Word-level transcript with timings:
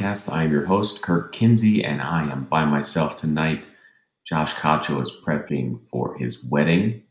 Podcast. 0.00 0.32
I 0.32 0.44
am 0.44 0.52
your 0.52 0.64
host, 0.64 1.02
Kirk 1.02 1.32
Kinsey, 1.32 1.84
and 1.84 2.00
I 2.00 2.22
am 2.30 2.44
by 2.44 2.64
myself 2.64 3.16
tonight. 3.16 3.70
Josh 4.26 4.54
Cacho 4.54 5.02
is 5.02 5.12
prepping 5.12 5.78
for 5.90 6.16
his 6.16 6.46
wedding. 6.50 7.02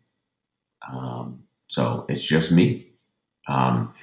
Um, 0.91 1.43
so 1.67 2.05
it's 2.09 2.23
just 2.23 2.51
me. 2.51 2.87
Um, 3.47 3.93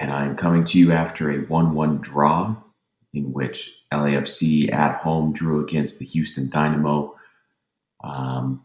and 0.00 0.10
I'm 0.10 0.34
coming 0.34 0.64
to 0.64 0.78
you 0.78 0.92
after 0.92 1.30
a 1.30 1.44
1 1.44 1.74
1 1.74 1.98
draw 1.98 2.56
in 3.12 3.32
which 3.34 3.74
LAFC 3.92 4.72
at 4.72 5.00
home 5.00 5.34
drew 5.34 5.62
against 5.62 5.98
the 5.98 6.06
Houston 6.06 6.48
Dynamo. 6.48 7.16
Um, 8.02 8.64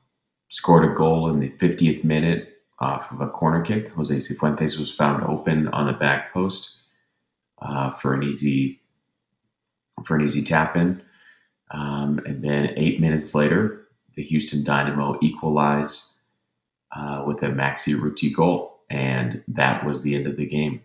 scored 0.50 0.90
a 0.90 0.96
goal 0.96 1.30
in 1.30 1.42
the 1.42 1.50
50th 1.50 2.06
minute 2.06 2.54
off 2.80 3.12
of 3.12 3.20
a 3.20 3.28
corner 3.28 3.62
kick. 3.64 3.90
Jose 3.90 4.16
Cifuentes 4.16 4.80
was 4.80 4.96
found 4.96 5.26
open 5.26 5.68
on 5.70 5.88
the 5.88 5.94
back 5.94 6.32
post 6.34 6.78
uh, 7.62 7.92
for 7.92 8.14
an 8.14 8.24
easy 8.24 8.80
for 10.04 10.16
an 10.16 10.22
easy 10.22 10.44
tap 10.44 10.76
in. 10.76 11.02
Um, 11.72 12.20
and 12.26 12.44
then 12.44 12.74
eight 12.78 13.00
minutes 13.00 13.34
later, 13.34 13.88
the 14.16 14.24
Houston 14.24 14.64
Dynamo 14.64 15.18
equalized 15.22 16.04
uh, 16.96 17.24
with 17.26 17.42
a 17.42 17.48
Maxi 17.48 17.96
Urruti 17.96 18.34
goal, 18.34 18.80
and 18.90 19.44
that 19.48 19.86
was 19.86 20.04
the 20.04 20.16
end 20.16 20.28
of 20.28 20.38
the 20.38 20.46
game. 20.46 20.82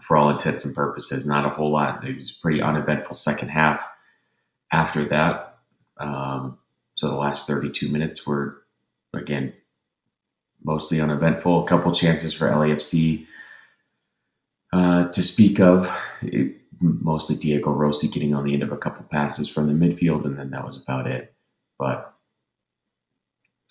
For 0.00 0.16
all 0.16 0.28
intents 0.28 0.64
and 0.64 0.74
purposes, 0.74 1.26
not 1.26 1.46
a 1.46 1.50
whole 1.50 1.70
lot. 1.70 2.04
It 2.06 2.16
was 2.16 2.36
a 2.36 2.42
pretty 2.42 2.60
uneventful 2.60 3.14
second 3.14 3.48
half. 3.48 3.86
After 4.72 5.08
that, 5.08 5.58
um, 5.98 6.58
so 6.96 7.08
the 7.08 7.16
last 7.16 7.46
32 7.46 7.88
minutes 7.88 8.26
were 8.26 8.62
again 9.14 9.52
mostly 10.64 11.00
uneventful. 11.00 11.62
A 11.62 11.66
couple 11.66 11.92
chances 11.94 12.34
for 12.34 12.48
LAFC 12.48 13.26
uh, 14.72 15.08
to 15.08 15.22
speak 15.22 15.60
of. 15.60 15.90
It, 16.22 16.56
mostly 16.80 17.36
Diego 17.36 17.70
Rossi 17.70 18.08
getting 18.08 18.34
on 18.34 18.44
the 18.44 18.52
end 18.52 18.62
of 18.62 18.72
a 18.72 18.76
couple 18.76 19.04
passes 19.04 19.48
from 19.48 19.66
the 19.66 19.86
midfield, 19.86 20.24
and 20.24 20.38
then 20.38 20.50
that 20.50 20.64
was 20.64 20.76
about 20.76 21.06
it. 21.06 21.34
But 21.78 22.14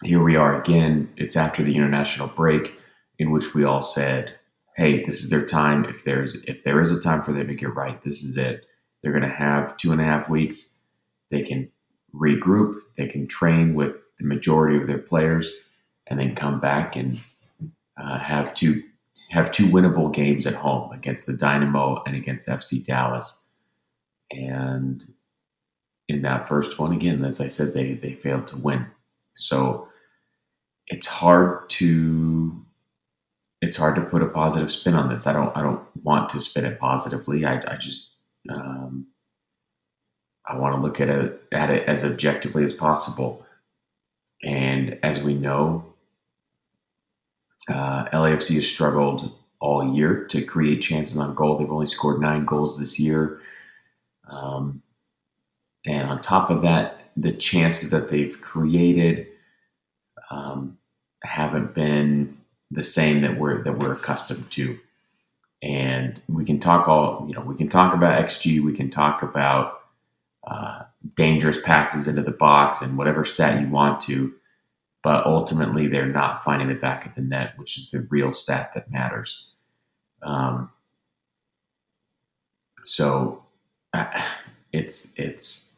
here 0.04 0.24
we 0.24 0.36
are 0.36 0.60
again. 0.60 1.14
It's 1.18 1.36
after 1.36 1.64
the 1.64 1.76
international 1.76 2.28
break, 2.28 2.74
in 3.20 3.32
which 3.32 3.54
we 3.54 3.64
all 3.64 3.82
said, 3.82 4.36
"Hey, 4.76 5.06
this 5.06 5.24
is 5.24 5.30
their 5.30 5.46
time. 5.46 5.86
If 5.86 6.04
there's 6.04 6.36
if 6.48 6.64
there 6.64 6.82
is 6.82 6.92
a 6.92 7.02
time 7.02 7.24
for 7.24 7.32
them 7.32 7.48
to 7.48 7.56
get 7.56 7.74
right, 7.74 8.02
this 8.04 8.24
is 8.24 8.38
it. 8.38 8.66
They're 9.02 9.14
going 9.14 9.24
to 9.24 9.30
have 9.30 9.78
two 9.78 9.92
and 9.92 10.02
a 10.02 10.06
half 10.06 10.30
weeks. 10.30 10.80
They 11.32 11.44
can 11.44 11.72
regroup. 12.14 12.80
They 12.98 13.08
can 13.08 13.28
train 13.28 13.76
with 13.76 13.96
the 14.20 14.26
majority 14.26 14.78
of 14.78 14.88
their 14.88 15.00
players, 15.00 15.52
and 16.08 16.20
then 16.20 16.36
come 16.36 16.60
back 16.60 16.96
and 16.96 17.20
uh, 17.98 18.20
have 18.20 18.54
two 18.54 18.84
have 19.30 19.52
two 19.52 19.68
winnable 19.68 20.14
games 20.14 20.46
at 20.46 20.56
home 20.56 20.92
against 20.92 21.28
the 21.28 21.38
Dynamo 21.38 22.04
and 22.06 22.16
against 22.16 22.48
FC 22.48 22.86
Dallas. 22.86 23.48
And 24.32 25.06
in 26.08 26.22
that 26.22 26.48
first 26.48 26.80
one, 26.80 26.92
again, 26.92 27.24
as 27.26 27.42
I 27.42 27.48
said, 27.48 27.74
they 27.74 27.94
they 27.94 28.14
failed 28.14 28.48
to 28.48 28.58
win. 28.58 28.86
So 29.36 29.88
it's 30.88 31.08
hard 31.08 31.70
to 31.72 32.66
it's 33.62 33.78
hard 33.78 33.96
to 33.96 34.02
put 34.02 34.22
a 34.22 34.28
positive 34.28 34.72
spin 34.72 34.94
on 34.94 35.10
this. 35.10 35.28
I 35.28 35.34
don't 35.34 35.56
I 35.56 35.62
don't 35.62 35.82
want 36.04 36.30
to 36.32 36.40
spin 36.40 36.66
it 36.66 36.80
positively. 36.80 37.46
I, 37.46 37.62
I 37.68 37.78
just 37.78 38.12
um, 38.50 39.08
I 40.48 40.58
want 40.58 40.76
to 40.76 40.82
look 40.82 41.02
at 41.02 41.10
it 41.10 41.42
at 41.52 41.72
it 41.72 41.88
as 41.88 42.04
objectively 42.04 42.64
as 42.64 42.74
possible. 42.74 43.46
And 44.44 45.00
as 45.02 45.22
we 45.22 45.34
know, 45.34 45.95
uh, 47.70 48.06
LAFC 48.06 48.56
has 48.56 48.68
struggled 48.68 49.32
all 49.60 49.96
year 49.96 50.26
to 50.26 50.44
create 50.44 50.82
chances 50.82 51.18
on 51.18 51.34
goal. 51.36 51.58
They've 51.58 51.72
only 51.72 51.88
scored 51.88 52.22
nine 52.22 52.46
goals 52.46 52.80
this 52.80 53.00
year. 53.00 53.40
Um, 54.28 54.82
and 55.86 56.10
on 56.10 56.22
top 56.22 56.50
of 56.50 56.62
that, 56.64 57.02
the 57.18 57.32
chances 57.32 57.90
that 57.92 58.10
they've 58.10 58.40
created 58.42 59.28
um, 60.30 60.78
haven't 61.24 61.74
been 61.74 62.38
the 62.72 62.84
same 62.84 63.22
that 63.22 63.40
we're 63.40 63.64
that 63.64 63.78
we're 63.78 63.94
accustomed 63.94 64.52
to. 64.52 64.78
And 65.62 66.22
we 66.28 66.46
can 66.46 66.60
talk 66.60 66.88
all 66.88 67.26
you 67.28 67.34
know. 67.34 67.42
We 67.42 67.56
can 67.56 67.70
talk 67.70 67.94
about 67.94 68.22
xG. 68.26 68.64
We 68.64 68.74
can 68.74 68.90
talk 68.90 69.24
about 69.24 69.82
uh, 70.46 70.84
dangerous 71.16 71.60
passes 71.62 72.08
into 72.08 72.22
the 72.22 72.32
box 72.32 72.82
and 72.82 72.98
whatever 72.98 73.24
stat 73.26 73.62
you 73.62 73.70
want 73.70 74.02
to 74.02 74.34
but 75.06 75.24
ultimately 75.28 75.86
they're 75.86 76.08
not 76.08 76.44
finding 76.44 76.68
the 76.68 76.74
back 76.74 77.06
of 77.06 77.14
the 77.14 77.22
net, 77.22 77.54
which 77.58 77.78
is 77.78 77.92
the 77.92 78.02
real 78.10 78.34
stat 78.34 78.72
that 78.74 78.90
matters. 78.90 79.50
Um, 80.24 80.72
so 82.84 83.44
it's 84.74 85.14
it's 85.16 85.76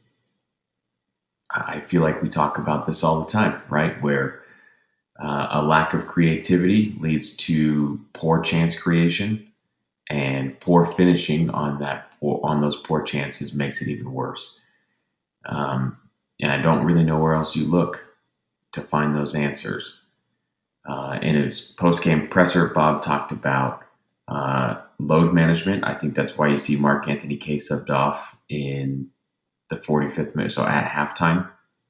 I 1.51 1.81
feel 1.81 2.01
like 2.01 2.21
we 2.21 2.29
talk 2.29 2.57
about 2.57 2.87
this 2.87 3.03
all 3.03 3.19
the 3.19 3.29
time, 3.29 3.61
right? 3.69 4.01
Where 4.01 4.43
uh, 5.21 5.47
a 5.51 5.61
lack 5.61 5.93
of 5.93 6.07
creativity 6.07 6.95
leads 7.01 7.35
to 7.37 7.99
poor 8.13 8.39
chance 8.39 8.79
creation, 8.79 9.45
and 10.09 10.57
poor 10.61 10.85
finishing 10.85 11.49
on 11.49 11.79
that 11.79 12.11
on 12.21 12.61
those 12.61 12.77
poor 12.77 13.01
chances 13.01 13.53
makes 13.53 13.81
it 13.81 13.89
even 13.89 14.13
worse. 14.13 14.61
Um, 15.47 15.97
and 16.39 16.49
I 16.49 16.61
don't 16.61 16.85
really 16.85 17.03
know 17.03 17.19
where 17.19 17.33
else 17.33 17.57
you 17.57 17.65
look 17.65 18.06
to 18.77 18.87
find 18.87 19.15
those 19.15 19.35
answers. 19.35 20.01
Uh, 20.87 21.19
in 21.21 21.35
his 21.35 21.73
post-game 21.77 22.27
presser, 22.29 22.69
Bob 22.73 23.01
talked 23.01 23.31
about 23.33 23.83
uh, 24.29 24.79
load 24.99 25.33
management. 25.33 25.83
I 25.85 25.93
think 25.93 26.15
that's 26.15 26.37
why 26.37 26.47
you 26.47 26.57
see 26.57 26.77
Mark 26.77 27.07
Anthony 27.07 27.35
Kaye 27.37 27.57
subbed 27.57 27.89
off 27.89 28.35
in 28.49 29.09
the 29.69 29.75
45th 29.75 30.35
minute. 30.35 30.51
So 30.53 30.65
at 30.65 30.89
halftime, 30.89 31.49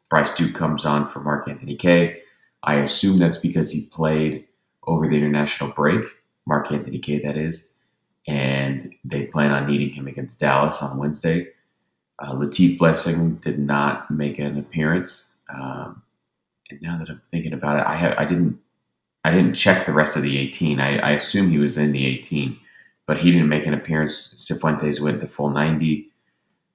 Bryce 0.09 0.33
Duke 0.33 0.55
comes 0.55 0.85
on 0.85 1.07
for 1.07 1.19
Mark 1.19 1.47
Anthony 1.47 1.75
Kaye. 1.75 2.21
I 2.63 2.75
assume 2.75 3.19
that's 3.19 3.37
because 3.37 3.71
he 3.71 3.87
played 3.91 4.45
over 4.87 5.07
the 5.07 5.17
international 5.17 5.71
break, 5.71 6.03
Mark 6.47 6.71
Anthony 6.71 6.99
Kaye, 6.99 7.21
that 7.23 7.37
is, 7.37 7.77
and 8.27 8.93
they 9.03 9.25
plan 9.25 9.51
on 9.51 9.67
needing 9.67 9.93
him 9.93 10.07
against 10.07 10.39
Dallas 10.39 10.81
on 10.81 10.97
Wednesday. 10.97 11.49
Uh, 12.19 12.33
Latif 12.33 12.77
Blessing 12.77 13.35
did 13.35 13.59
not 13.59 14.09
make 14.09 14.39
an 14.39 14.57
appearance. 14.57 15.35
Um, 15.53 16.01
and 16.69 16.81
now 16.81 16.97
that 16.97 17.09
I'm 17.09 17.21
thinking 17.31 17.53
about 17.53 17.79
it, 17.79 17.85
I 17.85 17.95
have 17.95 18.17
I 18.17 18.25
didn't 18.25 18.59
I 19.23 19.31
didn't 19.31 19.55
check 19.55 19.85
the 19.85 19.93
rest 19.93 20.15
of 20.15 20.23
the 20.23 20.37
18. 20.37 20.79
I, 20.79 20.99
I 20.99 21.11
assume 21.11 21.49
he 21.49 21.57
was 21.57 21.77
in 21.77 21.91
the 21.91 22.05
18, 22.05 22.57
but 23.05 23.17
he 23.17 23.31
didn't 23.31 23.49
make 23.49 23.65
an 23.65 23.73
appearance. 23.73 24.47
Cifuentes 24.49 25.01
went 25.01 25.19
the 25.19 25.27
full 25.27 25.49
90, 25.49 26.09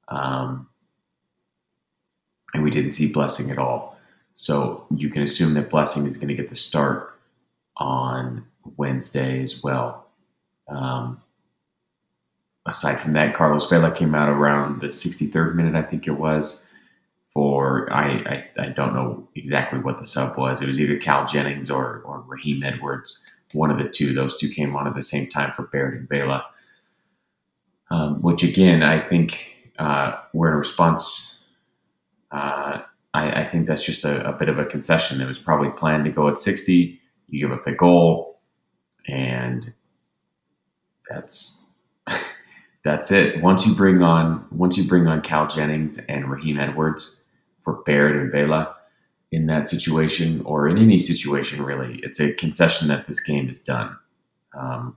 um, 0.08 0.68
and 2.52 2.62
we 2.62 2.70
didn't 2.70 2.92
see 2.92 3.10
Blessing 3.10 3.50
at 3.50 3.58
all. 3.58 3.96
So 4.34 4.86
you 4.94 5.08
can 5.08 5.22
assume 5.22 5.54
that 5.54 5.70
Blessing 5.70 6.04
is 6.06 6.16
going 6.16 6.28
to 6.28 6.34
get 6.34 6.48
the 6.48 6.54
start 6.54 7.18
on 7.78 8.44
Wednesday 8.76 9.42
as 9.42 9.62
well. 9.62 10.08
Um, 10.68 11.22
aside 12.66 13.00
from 13.00 13.12
that, 13.14 13.34
Carlos 13.34 13.68
Vela 13.68 13.90
came 13.90 14.14
out 14.14 14.28
around 14.28 14.80
the 14.80 14.88
63rd 14.88 15.54
minute, 15.54 15.74
I 15.74 15.82
think 15.82 16.06
it 16.06 16.18
was 16.18 16.66
for 17.34 17.92
I, 17.92 18.44
I, 18.58 18.62
I 18.64 18.68
don't 18.68 18.94
know 18.94 19.28
exactly 19.34 19.78
what 19.78 19.98
the 19.98 20.04
sub 20.04 20.36
was. 20.36 20.60
It 20.60 20.66
was 20.66 20.80
either 20.80 20.96
Cal 20.96 21.26
Jennings 21.26 21.70
or 21.70 22.02
or 22.04 22.22
Raheem 22.26 22.62
Edwards, 22.62 23.26
one 23.52 23.70
of 23.70 23.78
the 23.78 23.88
two. 23.88 24.12
Those 24.12 24.38
two 24.38 24.48
came 24.48 24.76
on 24.76 24.86
at 24.86 24.94
the 24.94 25.02
same 25.02 25.28
time 25.28 25.52
for 25.52 25.62
Baird 25.64 25.94
and 25.94 26.08
Vela. 26.08 26.44
Um, 27.90 28.22
which 28.22 28.42
again, 28.42 28.82
I 28.82 28.98
think 28.98 29.54
uh, 29.78 30.16
we're 30.32 30.50
in 30.50 30.56
response. 30.56 31.44
Uh, 32.30 32.80
I, 33.12 33.42
I, 33.42 33.48
think 33.48 33.66
that's 33.66 33.84
just 33.84 34.06
a, 34.06 34.26
a, 34.26 34.32
bit 34.32 34.48
of 34.48 34.58
a 34.58 34.64
concession. 34.64 35.20
It 35.20 35.26
was 35.26 35.38
probably 35.38 35.68
planned 35.68 36.06
to 36.06 36.10
go 36.10 36.28
at 36.28 36.38
60. 36.38 36.98
You 37.28 37.40
give 37.40 37.52
up 37.52 37.66
the 37.66 37.72
goal, 37.72 38.40
and 39.06 39.74
that's 41.10 41.64
that's 42.84 43.12
it. 43.12 43.42
Once 43.42 43.66
you 43.66 43.74
bring 43.74 44.02
on 44.02 44.46
once 44.50 44.78
you 44.78 44.88
bring 44.88 45.06
on 45.06 45.20
Cal 45.20 45.46
Jennings 45.46 45.98
and 46.08 46.30
Raheem 46.30 46.58
Edwards, 46.58 47.21
for 47.64 47.82
Baird 47.84 48.16
and 48.16 48.32
Vela 48.32 48.74
in 49.32 49.46
that 49.46 49.68
situation 49.68 50.42
or 50.44 50.68
in 50.68 50.78
any 50.78 50.98
situation 50.98 51.62
really. 51.62 52.00
It's 52.02 52.20
a 52.20 52.34
concession 52.34 52.88
that 52.88 53.06
this 53.06 53.20
game 53.20 53.48
is 53.48 53.58
done. 53.58 53.96
Um, 54.58 54.96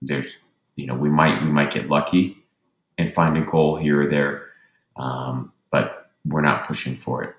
there's 0.00 0.36
you 0.76 0.86
know 0.86 0.94
we 0.94 1.08
might 1.08 1.42
we 1.42 1.50
might 1.50 1.72
get 1.72 1.88
lucky 1.88 2.38
and 2.98 3.14
find 3.14 3.36
a 3.36 3.42
goal 3.42 3.76
here 3.76 4.02
or 4.02 4.08
there, 4.08 4.46
um, 4.96 5.52
but 5.70 6.10
we're 6.24 6.40
not 6.40 6.66
pushing 6.66 6.96
for 6.96 7.22
it. 7.22 7.34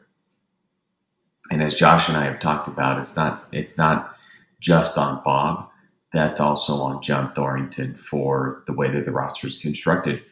And 1.50 1.64
as 1.64 1.76
Josh 1.76 2.08
and 2.08 2.18
I 2.18 2.26
have 2.26 2.40
talked 2.40 2.68
about, 2.68 3.00
it's 3.00 3.16
not 3.16 3.48
it's 3.52 3.78
not 3.78 4.16
just 4.60 4.98
on 4.98 5.22
Bob. 5.24 5.70
That's 6.14 6.40
also 6.40 6.82
on 6.82 7.02
John 7.02 7.34
Thorrington 7.34 7.98
for 7.98 8.64
the 8.66 8.74
way 8.74 8.90
that 8.92 9.06
the 9.06 9.12
roster 9.12 9.48
is 9.48 9.58
constructed, 9.58 10.24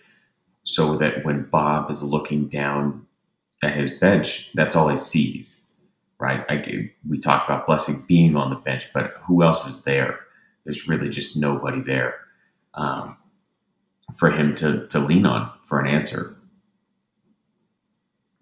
so 0.63 0.97
that 0.97 1.25
when 1.25 1.43
Bob 1.43 1.89
is 1.89 2.03
looking 2.03 2.47
down 2.47 3.05
at 3.65 3.75
his 3.75 3.91
bench, 3.91 4.49
that's 4.53 4.75
all 4.75 4.89
he 4.89 4.97
sees, 4.97 5.65
right? 6.19 6.45
I, 6.49 6.91
we 7.09 7.17
talk 7.17 7.45
about 7.45 7.65
Blessing 7.65 8.03
being 8.07 8.35
on 8.35 8.49
the 8.49 8.55
bench, 8.55 8.89
but 8.93 9.15
who 9.25 9.43
else 9.43 9.67
is 9.67 9.83
there? 9.83 10.19
There's 10.63 10.87
really 10.87 11.09
just 11.09 11.35
nobody 11.35 11.81
there. 11.81 12.15
Um, 12.73 13.17
for 14.13 14.29
him 14.29 14.55
to 14.55 14.87
to 14.87 14.99
lean 14.99 15.25
on 15.25 15.51
for 15.65 15.79
an 15.79 15.87
answer. 15.87 16.35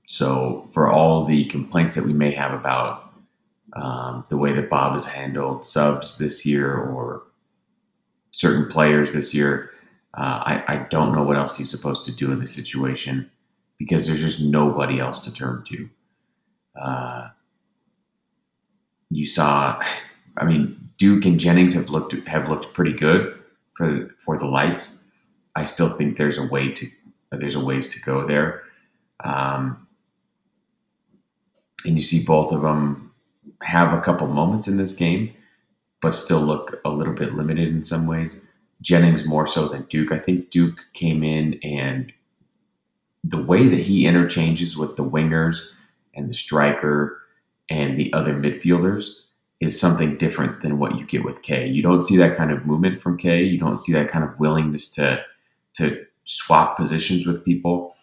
So 0.08 0.70
for 0.74 0.92
all 0.92 1.26
the 1.26 1.46
complaints 1.46 1.96
that 1.96 2.06
we 2.06 2.14
may 2.14 2.32
have 2.32 2.54
about 2.54 3.14
um, 3.74 4.24
the 4.30 4.38
way 4.38 4.54
that 4.54 4.70
Bob 4.70 4.94
has 4.94 5.06
handled 5.06 5.66
subs 5.66 6.18
this 6.18 6.46
year 6.46 6.76
or 6.76 7.24
certain 8.32 8.70
players 8.70 9.14
this 9.14 9.34
year, 9.34 9.72
uh, 10.16 10.44
I, 10.46 10.64
I 10.68 10.88
don't 10.90 11.16
know 11.16 11.24
what 11.24 11.38
else 11.38 11.58
he's 11.58 11.72
supposed 11.72 12.06
to 12.06 12.16
do 12.16 12.32
in 12.32 12.40
this 12.40 12.54
situation 12.54 13.32
because 13.78 14.08
there's 14.08 14.22
just 14.22 14.42
nobody 14.42 15.00
else 15.00 15.20
to 15.20 15.34
turn 15.34 15.64
to. 15.66 15.90
Uh, 16.80 17.30
you 19.10 19.26
saw, 19.26 19.82
I 20.38 20.46
mean, 20.46 20.90
Duke 20.98 21.26
and 21.26 21.40
Jennings 21.40 21.74
have 21.74 21.90
looked 21.90 22.14
have 22.28 22.50
looked 22.50 22.74
pretty 22.74 22.94
good 22.94 23.38
for 23.76 24.14
for 24.20 24.38
the 24.38 24.46
lights. 24.46 25.08
I 25.56 25.66
still 25.66 25.90
think 25.90 26.18
there's 26.18 26.38
a 26.38 26.46
way 26.46 26.72
to 26.72 26.88
there's 27.32 27.56
a 27.56 27.60
ways 27.60 27.94
to 27.94 28.02
go 28.02 28.26
there, 28.28 28.64
um, 29.24 29.88
and 31.86 31.96
you 31.96 32.02
see 32.02 32.24
both 32.24 32.52
of 32.52 32.62
them 32.62 33.12
have 33.64 33.94
a 33.94 34.02
couple 34.02 34.28
moments 34.28 34.68
in 34.68 34.78
this 34.78 34.96
game, 34.96 35.34
but 36.02 36.12
still 36.12 36.42
look 36.42 36.80
a 36.86 36.90
little 36.90 37.14
bit 37.14 37.34
limited 37.34 37.70
in 37.70 37.84
some 37.84 38.08
ways. 38.08 38.40
Jennings 38.82 39.26
more 39.26 39.48
so 39.48 39.68
than 39.68 39.84
Duke. 39.84 40.12
I 40.12 40.20
think 40.20 40.50
Duke 40.50 40.78
came 40.94 41.24
in 41.24 41.60
and 41.64 42.12
the 43.24 43.42
way 43.42 43.68
that 43.68 43.80
he 43.80 44.06
interchanges 44.06 44.78
with 44.78 44.96
the 44.96 45.04
wingers 45.04 45.70
and 46.14 46.30
the 46.30 46.34
striker 46.34 47.22
and 47.70 47.98
the 47.98 48.12
other 48.14 48.34
midfielders 48.34 49.22
is 49.62 49.80
something 49.80 50.18
different 50.18 50.62
than 50.62 50.78
what 50.78 50.98
you 50.98 51.06
get 51.06 51.24
with 51.24 51.42
Kaye. 51.42 51.68
You 51.68 51.82
don't 51.82 52.02
see 52.02 52.18
that 52.18 52.36
kind 52.36 52.52
of 52.52 52.66
movement 52.66 53.02
from 53.02 53.18
Kaye. 53.18 53.44
You 53.44 53.58
don't 53.58 53.78
see 53.78 53.94
that 53.94 54.10
kind 54.10 54.26
of 54.26 54.38
willingness 54.40 54.90
to 54.96 55.24
to 55.76 56.06
swap 56.26 56.78
positions 56.78 57.26
with 57.26 57.44
people. 57.44 57.96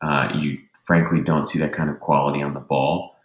Uh, 0.00 0.32
you 0.34 0.58
frankly 0.84 1.20
don't 1.20 1.44
see 1.44 1.58
that 1.58 1.72
kind 1.72 1.90
of 1.90 2.00
quality 2.00 2.42
on 2.42 2.54
the 2.54 2.60
ball. 2.60 3.16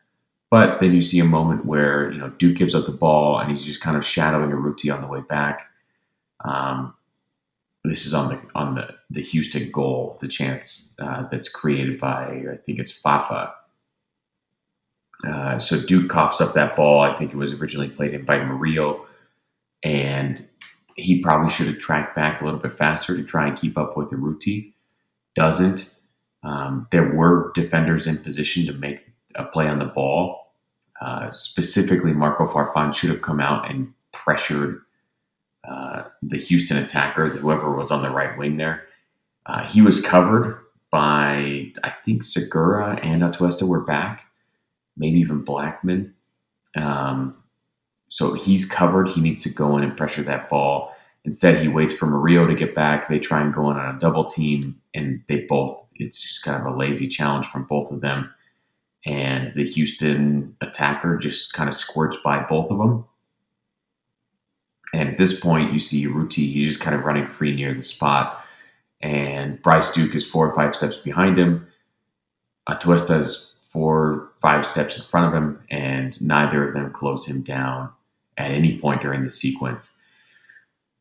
But 0.52 0.80
then 0.80 0.94
you 0.94 1.02
see 1.02 1.20
a 1.20 1.26
moment 1.26 1.66
where 1.66 2.12
you 2.12 2.18
know 2.18 2.30
Duke 2.30 2.58
gives 2.58 2.76
up 2.76 2.86
the 2.86 2.92
ball 2.92 3.40
and 3.40 3.52
he's 3.52 3.64
just 3.64 3.82
kind 3.82 3.98
of 3.98 4.06
shadowing 4.06 4.50
Urruti 4.50 4.94
on 4.94 5.02
the 5.02 5.08
way 5.08 5.22
back. 5.22 5.68
Um, 6.44 6.96
this 7.84 8.06
is 8.06 8.14
on 8.14 8.30
the 8.30 8.42
on 8.56 8.76
the 8.76 8.95
the 9.10 9.22
Houston 9.22 9.72
goal, 9.72 10.18
the 10.22 10.28
chance 10.28 10.94
uh, 11.00 11.28
that's 11.32 11.50
created 11.50 12.00
by 12.00 12.44
I 12.52 12.58
think 12.66 12.80
it's 12.80 12.92
Fafa. 12.92 13.54
Uh, 15.26 15.58
so 15.60 15.80
Duke 15.80 16.10
coughs 16.10 16.42
up 16.42 16.54
that 16.54 16.76
ball. 16.76 17.02
I 17.02 17.16
think 17.16 17.32
it 17.32 17.38
was 17.38 17.54
originally 17.54 17.90
played 17.90 18.14
in 18.14 18.26
by 18.26 18.44
Murillo, 18.44 19.06
and 19.84 20.46
he 20.96 21.22
probably 21.22 21.50
should 21.50 21.68
have 21.68 21.80
tracked 21.80 22.16
back 22.16 22.42
a 22.42 22.46
little 22.46 22.60
bit 22.60 22.78
faster 22.78 23.16
to 23.16 23.24
try 23.24 23.48
and 23.48 23.58
keep 23.58 23.78
up 23.78 23.98
with 23.98 24.10
Urruti. 24.12 24.74
Doesn't. 25.36 25.96
Um, 26.44 26.88
there 26.92 27.12
were 27.14 27.52
defenders 27.56 28.08
in 28.08 28.18
position 28.24 28.66
to 28.68 28.74
make 28.74 29.06
a 29.36 29.44
play 29.44 29.68
on 29.68 29.80
the 29.80 29.86
ball. 29.86 30.54
Uh, 31.02 31.32
specifically, 31.32 32.14
Marco 32.14 32.46
Farfan 32.46 32.94
should 32.94 33.10
have 33.10 33.22
come 33.22 33.40
out 33.40 33.70
and 33.70 33.94
pressured 34.14 34.82
uh, 35.68 36.04
the 36.22 36.38
Houston 36.38 36.78
attacker, 36.78 37.28
whoever 37.28 37.76
was 37.76 37.92
on 37.92 38.02
the 38.02 38.10
right 38.10 38.38
wing 38.38 38.58
there. 38.58 38.85
Uh, 39.46 39.64
he 39.68 39.82
was 39.82 40.02
covered 40.02 40.60
by, 40.92 41.72
I 41.84 41.94
think, 42.06 42.24
Segura 42.24 43.00
and 43.04 43.22
Atuesta 43.22 43.68
were 43.68 43.84
back, 43.84 44.26
maybe 44.98 45.20
even 45.20 45.44
Blackman. 45.44 46.14
Um, 46.76 47.36
so 48.10 48.34
he's 48.34 48.66
covered. 48.66 49.10
He 49.10 49.22
needs 49.22 49.44
to 49.44 49.50
go 49.50 49.78
in 49.78 49.84
and 49.84 49.98
pressure 49.98 50.24
that 50.24 50.50
ball. 50.50 50.96
Instead, 51.26 51.62
he 51.62 51.68
waits 51.68 51.94
for 51.94 52.06
Murillo 52.06 52.48
to 52.48 52.56
get 52.56 52.76
back. 52.76 53.08
They 53.08 53.20
try 53.20 53.42
and 53.42 53.54
go 53.54 53.70
in 53.72 53.78
on 53.78 53.96
a 53.96 54.00
double 54.00 54.26
team, 54.26 54.80
and 54.94 55.24
they 55.28 55.42
both, 55.42 55.90
it's 55.96 56.22
just 56.22 56.44
kind 56.44 56.60
of 56.60 56.74
a 56.74 56.78
lazy 56.78 57.08
challenge 57.08 57.48
from 57.48 57.66
both 57.66 57.92
of 57.92 58.02
them. 58.02 58.32
And 59.06 59.54
the 59.56 59.66
Houston 59.66 60.56
attacker 60.62 61.18
just 61.18 61.54
kind 61.54 61.70
of 61.70 61.76
squirts 61.76 62.18
by 62.24 62.44
both 62.44 62.72
of 62.72 62.78
them 62.78 63.06
and 64.96 65.10
at 65.10 65.18
this 65.18 65.38
point, 65.38 65.74
you 65.74 65.80
see 65.80 66.06
Urruti, 66.06 66.54
he's 66.54 66.68
just 66.68 66.80
kind 66.80 66.96
of 66.96 67.04
running 67.04 67.28
free 67.28 67.54
near 67.54 67.74
the 67.74 67.84
spot. 67.84 68.45
And 69.06 69.62
Bryce 69.62 69.94
Duke 69.94 70.16
is 70.16 70.26
four 70.26 70.50
or 70.50 70.56
five 70.56 70.76
steps 70.76 70.98
behind 70.98 71.38
him. 71.38 71.68
Atuesta 72.68 73.20
is 73.20 73.52
four, 73.68 74.32
five 74.42 74.66
steps 74.66 74.98
in 74.98 75.04
front 75.04 75.28
of 75.28 75.34
him, 75.40 75.62
and 75.70 76.20
neither 76.20 76.68
of 76.68 76.74
them 76.74 76.92
close 76.92 77.28
him 77.28 77.44
down 77.44 77.92
at 78.40 78.50
any 78.50 78.80
point 78.80 79.04
during 79.04 79.24
the 79.24 79.30
sequence. 79.30 80.02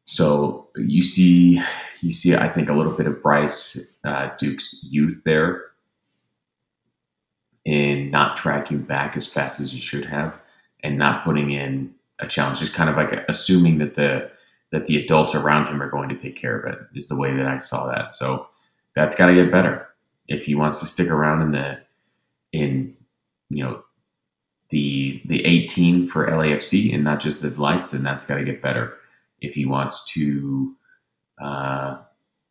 So 0.04 0.68
you 0.76 1.02
see, 1.02 1.62
you 2.02 2.12
see, 2.12 2.36
I 2.36 2.50
think 2.50 2.68
a 2.68 2.74
little 2.74 2.92
bit 2.92 3.06
of 3.06 3.22
Bryce 3.22 3.94
uh, 4.04 4.28
Duke's 4.36 4.80
youth 4.82 5.22
there 5.24 5.62
in 7.64 8.10
not 8.10 8.36
tracking 8.36 8.82
back 8.82 9.16
as 9.16 9.26
fast 9.26 9.60
as 9.60 9.72
you 9.74 9.80
should 9.80 10.04
have, 10.04 10.34
and 10.82 10.98
not 10.98 11.24
putting 11.24 11.52
in 11.52 11.94
a 12.18 12.26
challenge. 12.26 12.60
Just 12.60 12.74
kind 12.74 12.90
of 12.90 12.96
like 12.96 13.24
assuming 13.30 13.78
that 13.78 13.94
the 13.94 14.30
that 14.72 14.86
the 14.86 14.96
adults 14.96 15.34
around 15.34 15.68
him 15.68 15.82
are 15.82 15.90
going 15.90 16.08
to 16.08 16.16
take 16.16 16.36
care 16.36 16.58
of 16.58 16.72
it 16.72 16.78
is 16.94 17.08
the 17.08 17.16
way 17.16 17.34
that 17.34 17.46
I 17.46 17.58
saw 17.58 17.86
that. 17.86 18.12
So 18.12 18.48
that's 18.94 19.14
got 19.14 19.26
to 19.26 19.34
get 19.34 19.50
better 19.50 19.88
if 20.28 20.44
he 20.44 20.54
wants 20.54 20.80
to 20.80 20.86
stick 20.86 21.08
around 21.08 21.42
in 21.42 21.52
the 21.52 21.78
in 22.52 22.96
you 23.50 23.62
know 23.62 23.82
the 24.70 25.22
the 25.26 25.44
18 25.44 26.08
for 26.08 26.26
LAFC 26.26 26.94
and 26.94 27.04
not 27.04 27.20
just 27.20 27.42
the 27.42 27.50
lights. 27.50 27.90
Then 27.90 28.02
that's 28.02 28.26
got 28.26 28.36
to 28.36 28.44
get 28.44 28.62
better 28.62 28.94
if 29.40 29.54
he 29.54 29.66
wants 29.66 30.04
to. 30.12 30.74
Uh, 31.40 31.98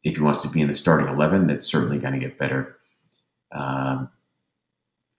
if 0.04 0.18
he 0.18 0.22
wants 0.22 0.42
to 0.42 0.50
be 0.50 0.60
in 0.60 0.68
the 0.68 0.76
starting 0.76 1.08
11, 1.08 1.48
that's 1.48 1.66
certainly 1.66 1.98
going 1.98 2.14
to 2.14 2.20
get 2.20 2.38
better. 2.38 2.76
Um, 3.54 4.10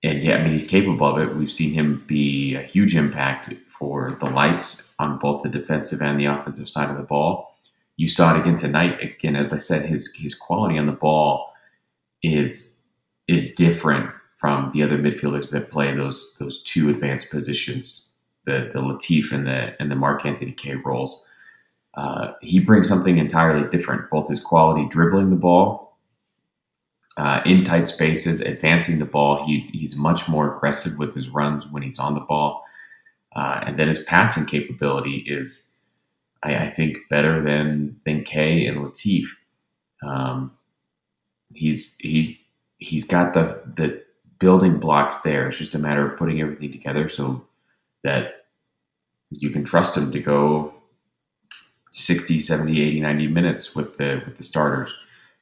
and 0.04 0.22
yeah, 0.22 0.36
I 0.36 0.42
mean, 0.42 0.52
he's 0.52 0.68
capable 0.68 1.06
of 1.06 1.18
it. 1.18 1.34
We've 1.34 1.50
seen 1.50 1.72
him 1.72 2.04
be 2.06 2.54
a 2.54 2.62
huge 2.62 2.94
impact 2.94 3.50
for 3.66 4.18
the 4.20 4.26
lights 4.26 4.92
on 4.98 5.18
both 5.18 5.42
the 5.42 5.48
defensive 5.48 6.02
and 6.02 6.20
the 6.20 6.26
offensive 6.26 6.68
side 6.68 6.90
of 6.90 6.98
the 6.98 7.02
ball. 7.02 7.56
You 7.96 8.06
saw 8.06 8.34
it 8.34 8.40
again 8.40 8.56
tonight. 8.56 9.00
Again, 9.02 9.34
as 9.34 9.54
I 9.54 9.56
said, 9.56 9.86
his 9.86 10.12
his 10.14 10.34
quality 10.34 10.76
on 10.76 10.86
the 10.86 10.92
ball 10.92 11.54
is 12.22 12.80
is 13.28 13.54
different 13.54 14.10
from 14.36 14.70
the 14.74 14.82
other 14.82 14.98
midfielders 14.98 15.50
that 15.52 15.70
play 15.70 15.94
those 15.94 16.36
those 16.38 16.62
two 16.64 16.90
advanced 16.90 17.30
positions, 17.30 18.12
the 18.44 18.70
the 18.74 18.80
Latif 18.80 19.32
and 19.32 19.46
the 19.46 19.74
and 19.80 19.90
the 19.90 19.96
Mark 19.96 20.26
Anthony 20.26 20.52
Kaye 20.52 20.74
roles. 20.84 21.24
Uh, 21.94 22.32
he 22.42 22.58
brings 22.58 22.88
something 22.88 23.16
entirely 23.16 23.66
different. 23.70 24.10
Both 24.10 24.28
his 24.28 24.40
quality 24.40 24.86
dribbling 24.90 25.30
the 25.30 25.36
ball 25.36 25.83
uh, 27.16 27.40
in 27.44 27.64
tight 27.64 27.88
spaces, 27.88 28.40
advancing 28.40 28.98
the 28.98 29.04
ball. 29.04 29.46
He 29.46 29.68
he's 29.72 29.96
much 29.96 30.28
more 30.28 30.56
aggressive 30.56 30.98
with 30.98 31.14
his 31.14 31.28
runs 31.28 31.66
when 31.66 31.82
he's 31.82 31.98
on 31.98 32.14
the 32.14 32.20
ball. 32.20 32.64
Uh, 33.36 33.64
and 33.66 33.78
then 33.78 33.88
his 33.88 34.04
passing 34.04 34.46
capability 34.46 35.24
is, 35.26 35.76
I, 36.44 36.56
I, 36.56 36.70
think, 36.70 36.98
better 37.10 37.42
than 37.42 38.00
than 38.04 38.24
Kaye 38.24 38.66
and 38.66 38.84
Latif. 38.84 39.26
Um, 40.02 40.52
he's 41.52 41.96
he's 41.98 42.38
he's 42.78 43.04
got 43.04 43.34
the 43.34 43.60
the 43.76 44.02
building 44.38 44.78
blocks 44.78 45.18
there. 45.20 45.48
It's 45.48 45.58
just 45.58 45.74
a 45.74 45.78
matter 45.78 46.10
of 46.10 46.18
putting 46.18 46.40
everything 46.40 46.72
together 46.72 47.08
so 47.08 47.44
that 48.02 48.46
you 49.30 49.50
can 49.50 49.64
trust 49.64 49.96
him 49.96 50.12
to 50.12 50.20
go 50.20 50.74
60, 51.92 52.40
70, 52.40 52.82
80, 52.82 53.00
90 53.00 53.26
minutes 53.28 53.74
with 53.74 53.96
the 53.98 54.22
with 54.26 54.36
the 54.36 54.42
starters. 54.42 54.92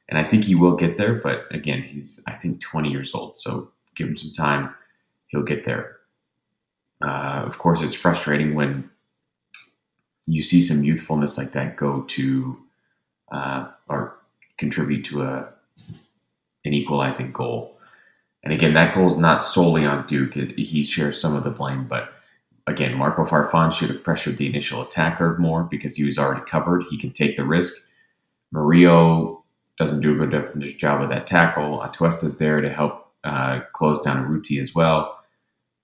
And 0.09 0.19
I 0.19 0.23
think 0.23 0.43
he 0.43 0.55
will 0.55 0.75
get 0.75 0.97
there, 0.97 1.15
but 1.15 1.45
again, 1.51 1.81
he's 1.81 2.23
I 2.27 2.33
think 2.33 2.61
20 2.61 2.89
years 2.89 3.13
old, 3.13 3.37
so 3.37 3.71
give 3.95 4.07
him 4.07 4.17
some 4.17 4.31
time, 4.31 4.73
he'll 5.27 5.43
get 5.43 5.65
there. 5.65 5.97
Uh, 7.03 7.43
of 7.45 7.57
course, 7.57 7.81
it's 7.81 7.95
frustrating 7.95 8.53
when 8.55 8.89
you 10.25 10.41
see 10.41 10.61
some 10.61 10.83
youthfulness 10.83 11.37
like 11.37 11.51
that 11.51 11.77
go 11.77 12.01
to 12.03 12.57
uh, 13.31 13.67
or 13.89 14.17
contribute 14.57 15.03
to 15.05 15.23
a 15.23 15.49
an 16.65 16.73
equalizing 16.73 17.31
goal. 17.31 17.77
And 18.43 18.53
again, 18.53 18.73
that 18.73 18.95
goal 18.95 19.07
is 19.07 19.17
not 19.17 19.43
solely 19.43 19.85
on 19.85 20.07
Duke. 20.07 20.37
It, 20.37 20.57
he 20.57 20.83
shares 20.83 21.19
some 21.19 21.35
of 21.35 21.43
the 21.43 21.49
blame, 21.49 21.85
but 21.87 22.13
again, 22.67 22.97
Marco 22.97 23.25
Farfan 23.25 23.73
should 23.73 23.89
have 23.89 24.03
pressured 24.03 24.37
the 24.37 24.47
initial 24.47 24.81
attacker 24.81 25.37
more 25.39 25.63
because 25.63 25.95
he 25.95 26.05
was 26.05 26.17
already 26.17 26.45
covered. 26.45 26.83
He 26.89 26.97
can 26.97 27.11
take 27.11 27.35
the 27.35 27.43
risk. 27.43 27.89
Murillo 28.51 29.42
doesn't 29.77 30.01
do 30.01 30.21
a 30.21 30.27
good 30.27 30.77
job 30.77 31.01
with 31.01 31.09
that 31.09 31.27
tackle. 31.27 31.81
Atuesta's 31.81 32.37
there 32.37 32.61
to 32.61 32.69
help 32.69 33.11
uh, 33.23 33.61
close 33.73 34.03
down 34.03 34.27
Urruti 34.27 34.61
as 34.61 34.75
well. 34.75 35.19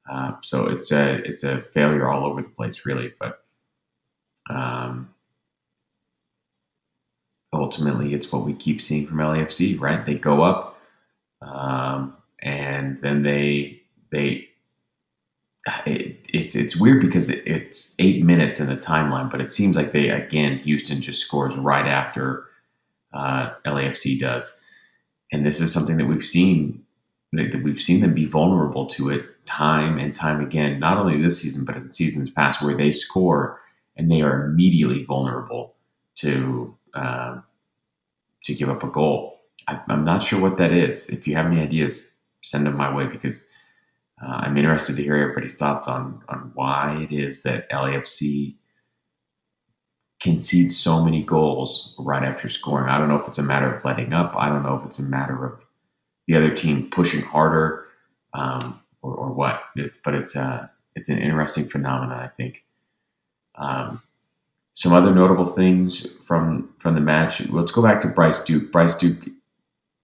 Uh, 0.10 0.34
so 0.42 0.66
it's 0.68 0.92
a 0.92 1.16
it's 1.24 1.44
a 1.44 1.62
failure 1.74 2.10
all 2.10 2.26
over 2.26 2.42
the 2.42 2.50
place, 2.50 2.86
really. 2.86 3.14
But 3.20 3.44
um, 4.50 5.14
ultimately, 7.54 8.14
it's 8.14 8.32
what 8.32 8.46
we 8.46 8.54
keep 8.54 8.82
seeing 8.82 9.08
from 9.08 9.18
LAFC, 9.18 9.80
right? 9.80 10.06
They 10.06 10.16
go 10.16 10.42
up, 10.42 10.80
um, 11.42 12.16
and 12.42 13.00
then 13.02 13.24
they 13.24 13.82
they. 14.12 14.48
It, 15.86 16.28
it's 16.34 16.56
it's 16.56 16.76
weird 16.76 17.02
because 17.02 17.30
it, 17.30 17.46
it's 17.46 17.94
eight 18.00 18.24
minutes 18.24 18.60
in 18.60 18.68
the 18.68 18.78
timeline, 18.78 19.30
but 19.30 19.42
it 19.42 19.52
seems 19.52 19.76
like 19.76 19.92
they 19.94 20.10
again 20.10 20.58
Houston 20.60 21.02
just 21.02 21.22
scores 21.22 21.56
right 21.58 21.86
after 21.86 22.49
uh, 23.14 23.52
LAFC 23.66 24.20
does, 24.20 24.64
and 25.32 25.46
this 25.46 25.60
is 25.60 25.74
something 25.74 25.98
that 25.98 26.08
we've 26.08 26.26
seen 26.26 26.84
that 27.32 27.62
we've 27.64 27.82
seen 27.82 28.02
them 28.02 28.14
be 28.14 28.26
vulnerable 28.26 28.88
to 28.88 29.10
it 29.10 29.24
time 29.46 30.00
and 30.00 30.16
time 30.16 30.42
again. 30.42 30.80
Not 30.80 30.98
only 30.98 31.22
this 31.22 31.42
season, 31.42 31.64
but 31.64 31.76
in 31.76 31.92
seasons 31.92 32.32
past, 32.32 32.62
where 32.62 32.76
they 32.76 32.92
score 32.92 33.60
and 33.96 34.10
they 34.10 34.22
are 34.22 34.46
immediately 34.46 35.04
vulnerable 35.04 35.76
to 36.16 36.76
uh, 36.94 37.40
to 38.44 38.54
give 38.54 38.70
up 38.70 38.84
a 38.84 38.88
goal. 38.88 39.40
I, 39.68 39.80
am 39.90 40.04
not 40.04 40.24
sure 40.24 40.40
what 40.40 40.58
that 40.58 40.72
is. 40.72 41.10
If 41.10 41.28
you 41.28 41.36
have 41.36 41.46
any 41.46 41.62
ideas, 41.62 42.12
send 42.42 42.66
them 42.66 42.78
my 42.78 42.94
way 42.94 43.06
because 43.06 43.48
uh, 44.24 44.38
I'm 44.42 44.58
interested 44.58 44.96
to 44.96 45.04
hear 45.04 45.16
everybody's 45.16 45.58
thoughts 45.58 45.88
on 45.88 46.24
on 46.30 46.52
why 46.56 47.08
it 47.10 47.14
is 47.14 47.44
that 47.44 47.70
LAFC 47.70 48.56
concedes 50.22 50.78
so 50.78 51.04
many 51.04 51.24
goals 51.24 51.94
right 51.98 52.24
after 52.24 52.50
scoring. 52.50 52.90
I 52.90 52.98
don't 52.98 53.08
know 53.08 53.20
if 53.20 53.28
it's 53.28 53.38
a 53.38 53.44
matter 53.44 53.74
of 53.74 53.86
letting 53.86 54.14
up. 54.14 54.34
I 54.36 54.50
don't 54.50 54.64
know 54.64 54.76
if 54.76 54.86
it's 54.86 55.00
a 55.00 55.04
matter 55.04 55.46
of 55.46 55.62
the 56.28 56.36
other 56.36 56.54
team 56.54 56.90
pushing 56.90 57.22
harder 57.22 57.88
um, 58.34 58.80
or, 59.02 59.16
or, 59.16 59.34
what. 59.34 59.64
But 60.04 60.16
it's 60.16 60.36
uh, 60.36 60.68
it's 60.96 61.10
an 61.10 61.20
interesting 61.20 61.66
phenomenon, 61.66 62.20
I 62.20 62.28
think. 62.28 62.64
Um, 63.56 64.02
some 64.74 64.94
other 64.94 65.14
notable 65.14 65.46
things 65.46 66.06
from 66.26 66.74
from 66.80 66.96
the 66.96 67.02
match. 67.02 67.48
Let's 67.50 67.72
go 67.72 67.82
back 67.82 68.00
to 68.02 68.08
Bryce 68.08 68.44
Duke. 68.44 68.72
Bryce 68.72 68.98
Duke 68.98 69.30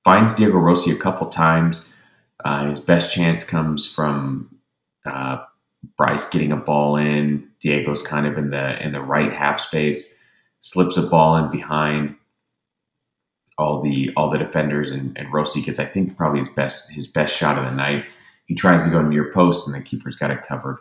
finds 0.04 0.36
Diego 0.36 0.58
Rossi 0.58 0.92
a 0.92 0.98
couple 0.98 1.28
times. 1.28 1.94
Uh, 2.44 2.68
his 2.68 2.80
best 2.80 3.14
chance 3.14 3.44
comes 3.44 3.92
from 3.92 4.56
uh, 5.06 5.44
Bryce 5.98 6.28
getting 6.30 6.52
a 6.52 6.58
ball 6.58 6.96
in. 6.96 7.50
Diego's 7.66 8.04
kind 8.04 8.28
of 8.28 8.38
in 8.38 8.52
the 8.52 8.82
in 8.86 8.92
the 8.92 9.02
right 9.02 9.34
half 9.34 9.60
space, 9.60 10.20
slips 10.60 10.98
a 10.98 11.02
ball 11.02 11.36
in 11.38 11.50
behind 11.50 12.16
all 13.58 13.82
the 13.82 14.12
all 14.16 14.30
the 14.30 14.38
defenders, 14.38 14.92
and, 14.92 15.18
and 15.18 15.34
Rossi 15.34 15.62
gets 15.62 15.80
I 15.80 15.86
think 15.86 16.16
probably 16.16 16.40
his 16.40 16.50
best 16.50 16.92
his 16.92 17.08
best 17.08 17.36
shot 17.36 17.58
of 17.58 17.66
the 17.66 17.76
night. 17.76 18.06
He 18.46 18.54
tries 18.54 18.86
to 18.86 18.92
go 18.92 19.02
near 19.02 19.32
post, 19.34 19.68
and 19.68 19.76
the 19.76 19.84
keeper's 19.84 20.16
got 20.16 20.30
it 20.30 20.46
covered. 20.48 20.78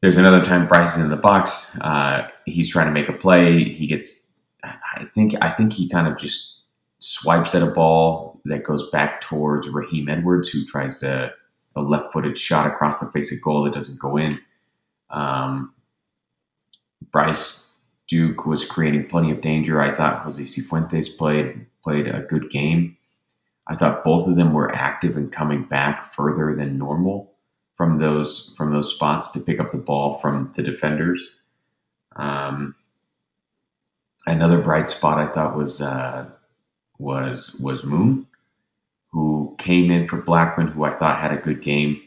There's 0.00 0.16
another 0.16 0.42
time 0.42 0.66
Bryce 0.66 0.96
is 0.96 1.04
in 1.04 1.10
the 1.10 1.16
box. 1.16 1.78
Uh, 1.80 2.28
he's 2.46 2.70
trying 2.70 2.86
to 2.86 2.92
make 2.92 3.10
a 3.10 3.12
play. 3.12 3.64
He 3.64 3.86
gets 3.86 4.28
I 4.64 5.04
think 5.14 5.34
I 5.42 5.50
think 5.50 5.74
he 5.74 5.90
kind 5.90 6.08
of 6.08 6.16
just 6.16 6.62
swipes 7.00 7.54
at 7.54 7.62
a 7.62 7.70
ball 7.70 8.40
that 8.46 8.64
goes 8.64 8.88
back 8.90 9.20
towards 9.20 9.68
Raheem 9.68 10.08
Edwards, 10.08 10.48
who 10.48 10.64
tries 10.64 11.00
to 11.00 11.32
a 11.74 11.82
left-footed 11.82 12.38
shot 12.38 12.66
across 12.66 13.00
the 13.00 13.10
face 13.12 13.30
of 13.30 13.42
goal 13.42 13.64
that 13.64 13.74
doesn't 13.74 14.00
go 14.00 14.16
in. 14.16 14.40
Um, 15.10 15.72
Bryce 17.12 17.70
Duke 18.08 18.46
was 18.46 18.64
creating 18.64 19.08
plenty 19.08 19.30
of 19.30 19.40
danger. 19.40 19.80
I 19.80 19.94
thought 19.94 20.22
Jose 20.22 20.42
Cifuentes 20.42 21.16
played 21.16 21.66
played 21.82 22.08
a 22.08 22.20
good 22.22 22.50
game. 22.50 22.96
I 23.68 23.76
thought 23.76 24.04
both 24.04 24.28
of 24.28 24.36
them 24.36 24.52
were 24.52 24.74
active 24.74 25.16
and 25.16 25.32
coming 25.32 25.64
back 25.64 26.12
further 26.14 26.54
than 26.54 26.78
normal 26.78 27.32
from 27.74 27.98
those 27.98 28.52
from 28.56 28.72
those 28.72 28.94
spots 28.94 29.30
to 29.32 29.40
pick 29.40 29.60
up 29.60 29.72
the 29.72 29.78
ball 29.78 30.18
from 30.18 30.52
the 30.56 30.62
defenders. 30.62 31.36
Um, 32.16 32.74
another 34.26 34.60
bright 34.60 34.88
spot 34.88 35.18
I 35.18 35.32
thought 35.32 35.56
was 35.56 35.82
uh, 35.82 36.26
was 36.98 37.54
was 37.56 37.84
Moon 37.84 38.26
who 39.10 39.54
came 39.58 39.90
in 39.90 40.06
for 40.06 40.20
Blackman, 40.20 40.68
who 40.68 40.84
I 40.84 40.96
thought 40.96 41.20
had 41.20 41.32
a 41.32 41.40
good 41.40 41.62
game. 41.62 42.00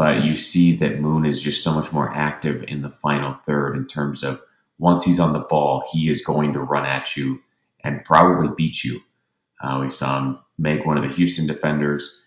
But 0.00 0.24
you 0.24 0.34
see 0.34 0.74
that 0.76 1.02
Moon 1.02 1.26
is 1.26 1.42
just 1.42 1.62
so 1.62 1.74
much 1.74 1.92
more 1.92 2.10
active 2.14 2.64
in 2.68 2.80
the 2.80 2.88
final 2.88 3.34
third 3.44 3.76
in 3.76 3.86
terms 3.86 4.24
of 4.24 4.40
once 4.78 5.04
he's 5.04 5.20
on 5.20 5.34
the 5.34 5.40
ball, 5.40 5.84
he 5.92 6.08
is 6.08 6.24
going 6.24 6.54
to 6.54 6.60
run 6.60 6.86
at 6.86 7.18
you 7.18 7.38
and 7.84 8.02
probably 8.02 8.48
beat 8.56 8.82
you. 8.82 9.02
Uh, 9.62 9.78
we 9.82 9.90
saw 9.90 10.18
him 10.18 10.38
make 10.56 10.86
one 10.86 10.96
of 10.96 11.02
the 11.02 11.14
Houston 11.14 11.46
defenders. 11.46 12.18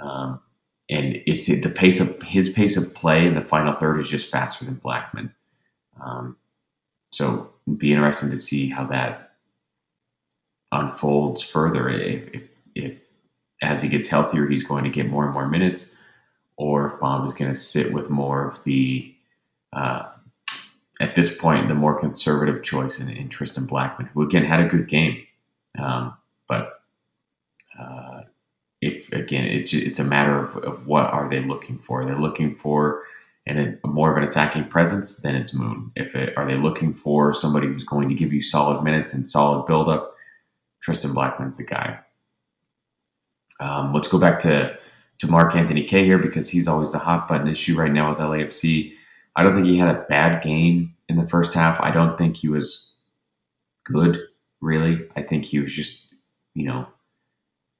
Um, 0.00 0.40
and 0.88 1.20
it's 1.26 1.44
the 1.44 1.68
pace 1.68 2.00
of 2.00 2.22
his 2.22 2.48
pace 2.48 2.78
of 2.78 2.94
play 2.94 3.26
in 3.26 3.34
the 3.34 3.42
final 3.42 3.74
third 3.74 4.00
is 4.00 4.08
just 4.08 4.30
faster 4.30 4.64
than 4.64 4.76
Blackman. 4.76 5.34
Um, 6.02 6.38
so 7.10 7.50
be 7.76 7.92
interesting 7.92 8.30
to 8.30 8.38
see 8.38 8.70
how 8.70 8.86
that 8.86 9.32
unfolds 10.72 11.42
further. 11.42 11.90
If, 11.90 12.30
if, 12.32 12.48
if 12.74 12.98
as 13.60 13.82
he 13.82 13.90
gets 13.90 14.08
healthier, 14.08 14.48
he's 14.48 14.64
going 14.64 14.84
to 14.84 14.90
get 14.90 15.10
more 15.10 15.26
and 15.26 15.34
more 15.34 15.48
minutes, 15.48 15.98
or 16.60 16.92
if 16.92 17.00
Bob 17.00 17.26
is 17.26 17.32
going 17.32 17.50
to 17.50 17.58
sit 17.58 17.90
with 17.90 18.10
more 18.10 18.46
of 18.46 18.62
the, 18.64 19.14
uh, 19.72 20.10
at 21.00 21.14
this 21.14 21.34
point, 21.34 21.68
the 21.68 21.74
more 21.74 21.98
conservative 21.98 22.62
choice 22.62 23.00
in, 23.00 23.08
in, 23.08 23.30
Tristan 23.30 23.64
Blackman, 23.64 24.10
who 24.12 24.20
again 24.20 24.44
had 24.44 24.60
a 24.60 24.68
good 24.68 24.86
game. 24.86 25.22
Um, 25.78 26.14
but 26.46 26.82
uh, 27.80 28.24
if 28.82 29.10
again, 29.10 29.46
it, 29.46 29.72
it's 29.72 30.00
a 30.00 30.04
matter 30.04 30.38
of, 30.38 30.54
of, 30.58 30.86
what 30.86 31.06
are 31.06 31.30
they 31.30 31.40
looking 31.40 31.78
for? 31.78 32.04
They're 32.04 32.20
looking 32.20 32.54
for 32.54 33.04
and 33.46 33.78
more 33.86 34.10
of 34.10 34.18
an 34.18 34.28
attacking 34.28 34.68
presence, 34.68 35.16
then 35.22 35.34
it's 35.34 35.54
Moon. 35.54 35.90
If 35.96 36.14
it, 36.14 36.36
are 36.36 36.46
they 36.46 36.58
looking 36.58 36.92
for 36.92 37.32
somebody 37.32 37.68
who's 37.68 37.84
going 37.84 38.10
to 38.10 38.14
give 38.14 38.34
you 38.34 38.42
solid 38.42 38.82
minutes 38.82 39.14
and 39.14 39.26
solid 39.26 39.66
buildup, 39.66 40.14
Tristan 40.82 41.14
Blackman's 41.14 41.56
the 41.56 41.64
guy. 41.64 42.00
Um, 43.60 43.94
let's 43.94 44.08
go 44.08 44.18
back 44.18 44.38
to 44.40 44.78
to 45.20 45.26
Mark 45.26 45.54
Anthony 45.54 45.84
Kaye 45.84 46.04
here 46.04 46.18
because 46.18 46.48
he's 46.48 46.66
always 46.66 46.92
the 46.92 46.98
hot 46.98 47.28
button 47.28 47.46
issue 47.46 47.76
right 47.76 47.92
now 47.92 48.10
with 48.10 48.18
LAFC. 48.18 48.92
I 49.36 49.42
don't 49.42 49.54
think 49.54 49.66
he 49.66 49.78
had 49.78 49.94
a 49.94 50.06
bad 50.08 50.42
game 50.42 50.94
in 51.08 51.16
the 51.16 51.28
first 51.28 51.52
half. 51.52 51.80
I 51.80 51.90
don't 51.90 52.18
think 52.18 52.36
he 52.36 52.48
was 52.48 52.94
good, 53.84 54.18
really. 54.60 55.06
I 55.16 55.22
think 55.22 55.44
he 55.44 55.60
was 55.60 55.72
just, 55.72 56.08
you 56.54 56.66
know, 56.66 56.86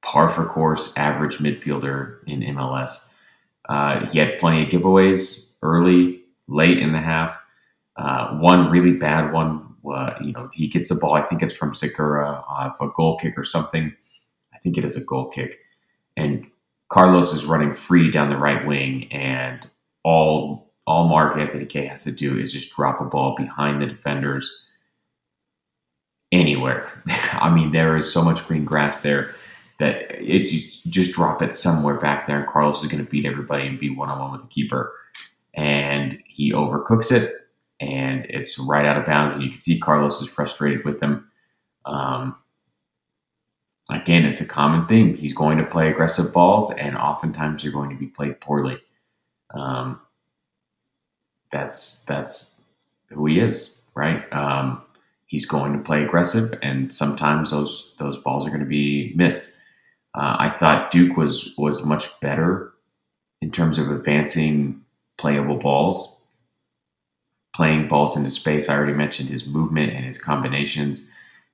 par 0.05 0.29
for 0.29 0.45
course, 0.45 0.93
average 0.95 1.39
midfielder 1.39 2.19
in 2.27 2.41
MLS. 2.41 3.09
Uh, 3.67 4.05
he 4.07 4.19
had 4.19 4.37
plenty 4.39 4.63
of 4.63 4.69
giveaways 4.69 5.53
early, 5.63 6.21
late 6.47 6.77
in 6.77 6.91
the 6.91 6.99
half. 6.99 7.37
Uh, 7.97 8.37
one 8.37 8.69
really 8.69 8.93
bad 8.93 9.33
one, 9.33 9.75
uh, 9.91 10.13
you 10.21 10.31
know, 10.31 10.47
he 10.53 10.67
gets 10.67 10.89
the 10.89 10.95
ball. 10.95 11.13
I 11.13 11.23
think 11.23 11.41
it's 11.41 11.53
from 11.53 11.73
Segura 11.73 12.43
off 12.47 12.79
a 12.79 12.87
goal 12.89 13.17
kick 13.17 13.37
or 13.37 13.43
something. 13.43 13.93
I 14.53 14.57
think 14.59 14.77
it 14.77 14.85
is 14.85 14.95
a 14.95 15.01
goal 15.01 15.27
kick 15.27 15.59
and 16.17 16.45
Carlos 16.91 17.33
is 17.33 17.45
running 17.45 17.73
free 17.73 18.11
down 18.11 18.29
the 18.29 18.37
right 18.37 18.65
wing, 18.67 19.11
and 19.13 19.67
all 20.03 20.73
all 20.85 21.07
Mark 21.07 21.37
Anthony 21.37 21.65
Kaye 21.65 21.87
has 21.87 22.03
to 22.03 22.11
do 22.11 22.37
is 22.37 22.51
just 22.51 22.75
drop 22.75 22.99
a 22.99 23.05
ball 23.05 23.33
behind 23.35 23.81
the 23.81 23.85
defenders 23.85 24.51
anywhere. 26.33 26.89
I 27.33 27.49
mean, 27.49 27.71
there 27.71 27.95
is 27.95 28.11
so 28.11 28.21
much 28.21 28.45
green 28.45 28.65
grass 28.65 29.01
there 29.03 29.33
that 29.79 30.05
it's 30.11 30.77
just 30.79 31.13
drop 31.13 31.41
it 31.41 31.53
somewhere 31.53 31.95
back 31.95 32.25
there, 32.25 32.39
and 32.39 32.47
Carlos 32.47 32.81
is 32.81 32.89
going 32.89 33.03
to 33.03 33.09
beat 33.09 33.25
everybody 33.25 33.65
and 33.65 33.79
be 33.79 33.89
one 33.89 34.09
on 34.09 34.19
one 34.19 34.31
with 34.33 34.41
the 34.41 34.47
keeper. 34.47 34.93
And 35.53 36.21
he 36.25 36.51
overcooks 36.51 37.09
it, 37.09 37.47
and 37.79 38.25
it's 38.25 38.59
right 38.59 38.85
out 38.85 38.97
of 38.97 39.05
bounds. 39.05 39.33
And 39.33 39.41
you 39.43 39.51
can 39.51 39.61
see 39.61 39.79
Carlos 39.79 40.21
is 40.21 40.27
frustrated 40.27 40.83
with 40.83 41.01
him. 41.01 41.29
Um, 41.85 42.35
again, 43.91 44.25
it's 44.25 44.41
a 44.41 44.45
common 44.45 44.87
thing. 44.87 45.15
He's 45.17 45.33
going 45.33 45.57
to 45.57 45.65
play 45.65 45.89
aggressive 45.89 46.33
balls, 46.33 46.71
and 46.73 46.97
oftentimes 46.97 47.63
they're 47.63 47.71
going 47.71 47.89
to 47.89 47.95
be 47.95 48.07
played 48.07 48.39
poorly. 48.41 48.77
Um, 49.53 49.99
that's 51.51 52.03
that's 52.05 52.55
who 53.09 53.25
he 53.25 53.39
is, 53.39 53.77
right? 53.93 54.31
Um, 54.33 54.81
he's 55.27 55.45
going 55.45 55.73
to 55.73 55.79
play 55.79 56.03
aggressive, 56.03 56.57
and 56.61 56.93
sometimes 56.93 57.51
those 57.51 57.93
those 57.99 58.17
balls 58.17 58.45
are 58.45 58.49
going 58.49 58.61
to 58.61 58.65
be 58.65 59.13
missed. 59.15 59.57
Uh, 60.15 60.35
I 60.39 60.55
thought 60.57 60.91
Duke 60.91 61.17
was 61.17 61.53
was 61.57 61.83
much 61.83 62.19
better 62.21 62.73
in 63.41 63.51
terms 63.51 63.77
of 63.77 63.89
advancing 63.89 64.81
playable 65.17 65.57
balls, 65.57 66.27
playing 67.53 67.87
balls 67.87 68.15
into 68.15 68.31
space. 68.31 68.69
I 68.69 68.75
already 68.75 68.93
mentioned 68.93 69.29
his 69.29 69.45
movement 69.45 69.93
and 69.93 70.05
his 70.05 70.17
combinations 70.17 71.07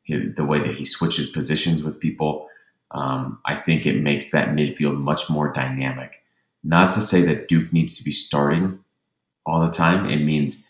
the 0.08 0.46
way 0.46 0.60
that 0.60 0.76
he 0.76 0.86
switches 0.86 1.30
positions 1.30 1.84
with 1.84 2.00
people. 2.00 2.48
Um, 2.92 3.40
I 3.46 3.56
think 3.56 3.86
it 3.86 4.02
makes 4.02 4.32
that 4.32 4.50
midfield 4.50 4.98
much 4.98 5.30
more 5.30 5.52
dynamic. 5.52 6.24
Not 6.64 6.94
to 6.94 7.02
say 7.02 7.22
that 7.22 7.48
Duke 7.48 7.72
needs 7.74 7.98
to 7.98 8.04
be 8.04 8.12
starting 8.12 8.80
all 9.46 9.66
the 9.66 9.72
time. 9.72 10.10
It 10.10 10.24
means 10.24 10.68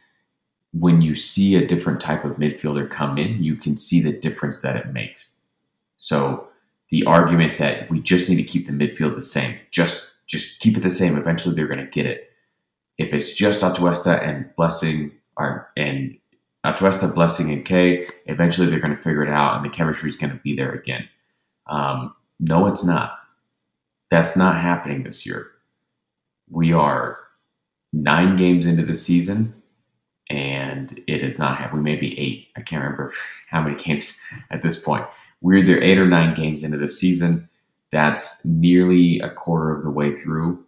when 0.73 1.01
you 1.01 1.15
see 1.15 1.55
a 1.55 1.65
different 1.65 2.01
type 2.01 2.23
of 2.25 2.37
midfielder 2.37 2.89
come 2.89 3.17
in, 3.17 3.43
you 3.43 3.55
can 3.55 3.77
see 3.77 4.01
the 4.01 4.11
difference 4.11 4.61
that 4.61 4.75
it 4.75 4.93
makes. 4.93 5.37
So 5.97 6.47
the 6.89 7.05
argument 7.05 7.57
that 7.57 7.89
we 7.89 7.99
just 7.99 8.29
need 8.29 8.37
to 8.37 8.43
keep 8.43 8.67
the 8.67 8.73
midfield 8.73 9.15
the 9.15 9.21
same, 9.21 9.59
just 9.71 10.11
just 10.27 10.59
keep 10.59 10.75
it 10.75 10.81
the 10.81 10.89
same. 10.89 11.17
Eventually, 11.17 11.55
they're 11.55 11.67
going 11.67 11.79
to 11.79 11.91
get 11.91 12.05
it. 12.05 12.29
If 12.97 13.13
it's 13.13 13.33
just 13.33 13.61
Atuesta 13.61 14.21
and 14.21 14.53
Blessing, 14.57 15.13
are 15.37 15.69
and 15.77 16.17
Atuesta, 16.73 17.13
Blessing, 17.13 17.51
and 17.51 17.65
Kaye. 17.65 18.07
eventually 18.25 18.67
they're 18.67 18.79
going 18.79 18.95
to 18.95 19.01
figure 19.01 19.23
it 19.23 19.29
out 19.29 19.55
and 19.55 19.65
the 19.65 19.69
chemistry 19.75 20.09
is 20.09 20.17
going 20.17 20.31
to 20.33 20.39
be 20.43 20.55
there 20.55 20.71
again. 20.71 21.07
Um, 21.67 22.13
no, 22.39 22.67
it's 22.67 22.85
not. 22.85 23.19
That's 24.09 24.35
not 24.37 24.61
happening 24.61 25.03
this 25.03 25.25
year. 25.25 25.47
We 26.49 26.71
are 26.73 27.19
nine 27.93 28.35
games 28.37 28.65
into 28.65 28.85
the 28.85 28.93
season 28.93 29.53
and 30.29 30.99
it 31.07 31.21
is 31.23 31.39
not 31.39 31.57
happening. 31.57 31.83
We 31.83 31.91
may 31.91 31.99
be 31.99 32.19
eight. 32.19 32.47
I 32.55 32.61
can't 32.61 32.83
remember 32.83 33.13
how 33.49 33.61
many 33.61 33.75
games 33.75 34.19
at 34.51 34.61
this 34.61 34.81
point. 34.81 35.05
we're 35.41 35.57
either 35.57 35.81
eight 35.81 35.97
or 35.97 36.07
nine 36.07 36.33
games 36.35 36.63
into 36.63 36.77
the 36.77 36.87
season. 36.87 37.49
That's 37.91 38.43
nearly 38.45 39.19
a 39.19 39.29
quarter 39.29 39.75
of 39.75 39.83
the 39.83 39.89
way 39.89 40.15
through. 40.15 40.63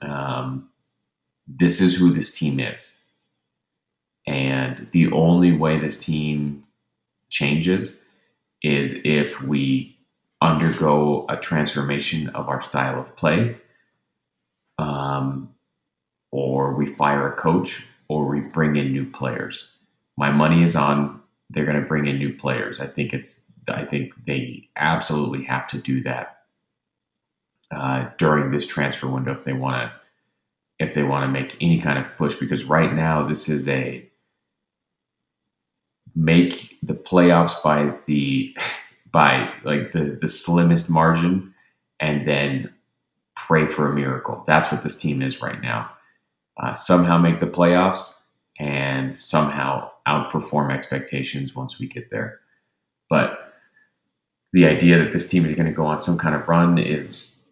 Um, 0.00 0.68
this 1.46 1.80
is 1.80 1.94
who 1.96 2.12
this 2.12 2.36
team 2.36 2.60
is. 2.60 2.97
And 4.28 4.86
the 4.92 5.10
only 5.10 5.52
way 5.52 5.78
this 5.78 5.96
team 5.96 6.64
changes 7.30 8.06
is 8.62 9.00
if 9.04 9.40
we 9.42 9.96
undergo 10.42 11.24
a 11.30 11.36
transformation 11.36 12.28
of 12.30 12.46
our 12.46 12.60
style 12.60 13.00
of 13.00 13.16
play, 13.16 13.56
um, 14.78 15.48
or 16.30 16.74
we 16.74 16.86
fire 16.86 17.26
a 17.26 17.36
coach, 17.36 17.86
or 18.08 18.26
we 18.26 18.40
bring 18.40 18.76
in 18.76 18.92
new 18.92 19.06
players. 19.06 19.74
My 20.18 20.30
money 20.30 20.62
is 20.62 20.76
on 20.76 21.20
they're 21.50 21.64
going 21.64 21.80
to 21.80 21.88
bring 21.88 22.06
in 22.06 22.18
new 22.18 22.34
players. 22.34 22.80
I 22.80 22.86
think 22.86 23.14
it's 23.14 23.50
I 23.66 23.86
think 23.86 24.12
they 24.26 24.68
absolutely 24.76 25.44
have 25.44 25.66
to 25.68 25.78
do 25.78 26.02
that 26.02 26.40
uh, 27.70 28.10
during 28.18 28.50
this 28.50 28.66
transfer 28.66 29.08
window 29.08 29.32
if 29.32 29.44
they 29.44 29.54
want 29.54 29.90
to 29.90 30.84
if 30.84 30.94
they 30.94 31.02
want 31.02 31.24
to 31.24 31.28
make 31.28 31.56
any 31.62 31.80
kind 31.80 31.98
of 31.98 32.04
push 32.18 32.36
because 32.36 32.64
right 32.64 32.92
now 32.92 33.26
this 33.26 33.48
is 33.48 33.68
a 33.68 34.07
make 36.14 36.76
the 36.82 36.94
playoffs 36.94 37.62
by 37.62 37.94
the 38.06 38.56
by 39.12 39.52
like 39.64 39.92
the 39.92 40.18
the 40.20 40.28
slimmest 40.28 40.90
margin 40.90 41.54
and 42.00 42.26
then 42.26 42.72
pray 43.34 43.66
for 43.66 43.90
a 43.90 43.94
miracle. 43.94 44.44
That's 44.46 44.70
what 44.70 44.82
this 44.82 45.00
team 45.00 45.22
is 45.22 45.40
right 45.40 45.60
now. 45.60 45.90
Uh, 46.60 46.74
somehow 46.74 47.18
make 47.18 47.40
the 47.40 47.46
playoffs 47.46 48.20
and 48.58 49.18
somehow 49.18 49.90
outperform 50.06 50.72
expectations 50.72 51.54
once 51.54 51.78
we 51.78 51.86
get 51.86 52.10
there. 52.10 52.40
But 53.08 53.54
the 54.52 54.66
idea 54.66 54.98
that 54.98 55.12
this 55.12 55.28
team 55.28 55.44
is 55.44 55.54
going 55.54 55.66
to 55.66 55.72
go 55.72 55.86
on 55.86 56.00
some 56.00 56.18
kind 56.18 56.34
of 56.34 56.48
run 56.48 56.78
is 56.78 57.46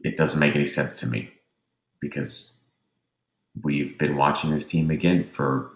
it 0.00 0.16
doesn't 0.16 0.40
make 0.40 0.54
any 0.54 0.66
sense 0.66 0.98
to 1.00 1.06
me 1.06 1.30
because 2.00 2.54
we've 3.62 3.98
been 3.98 4.16
watching 4.16 4.50
this 4.50 4.66
team 4.66 4.90
again 4.90 5.28
for 5.32 5.70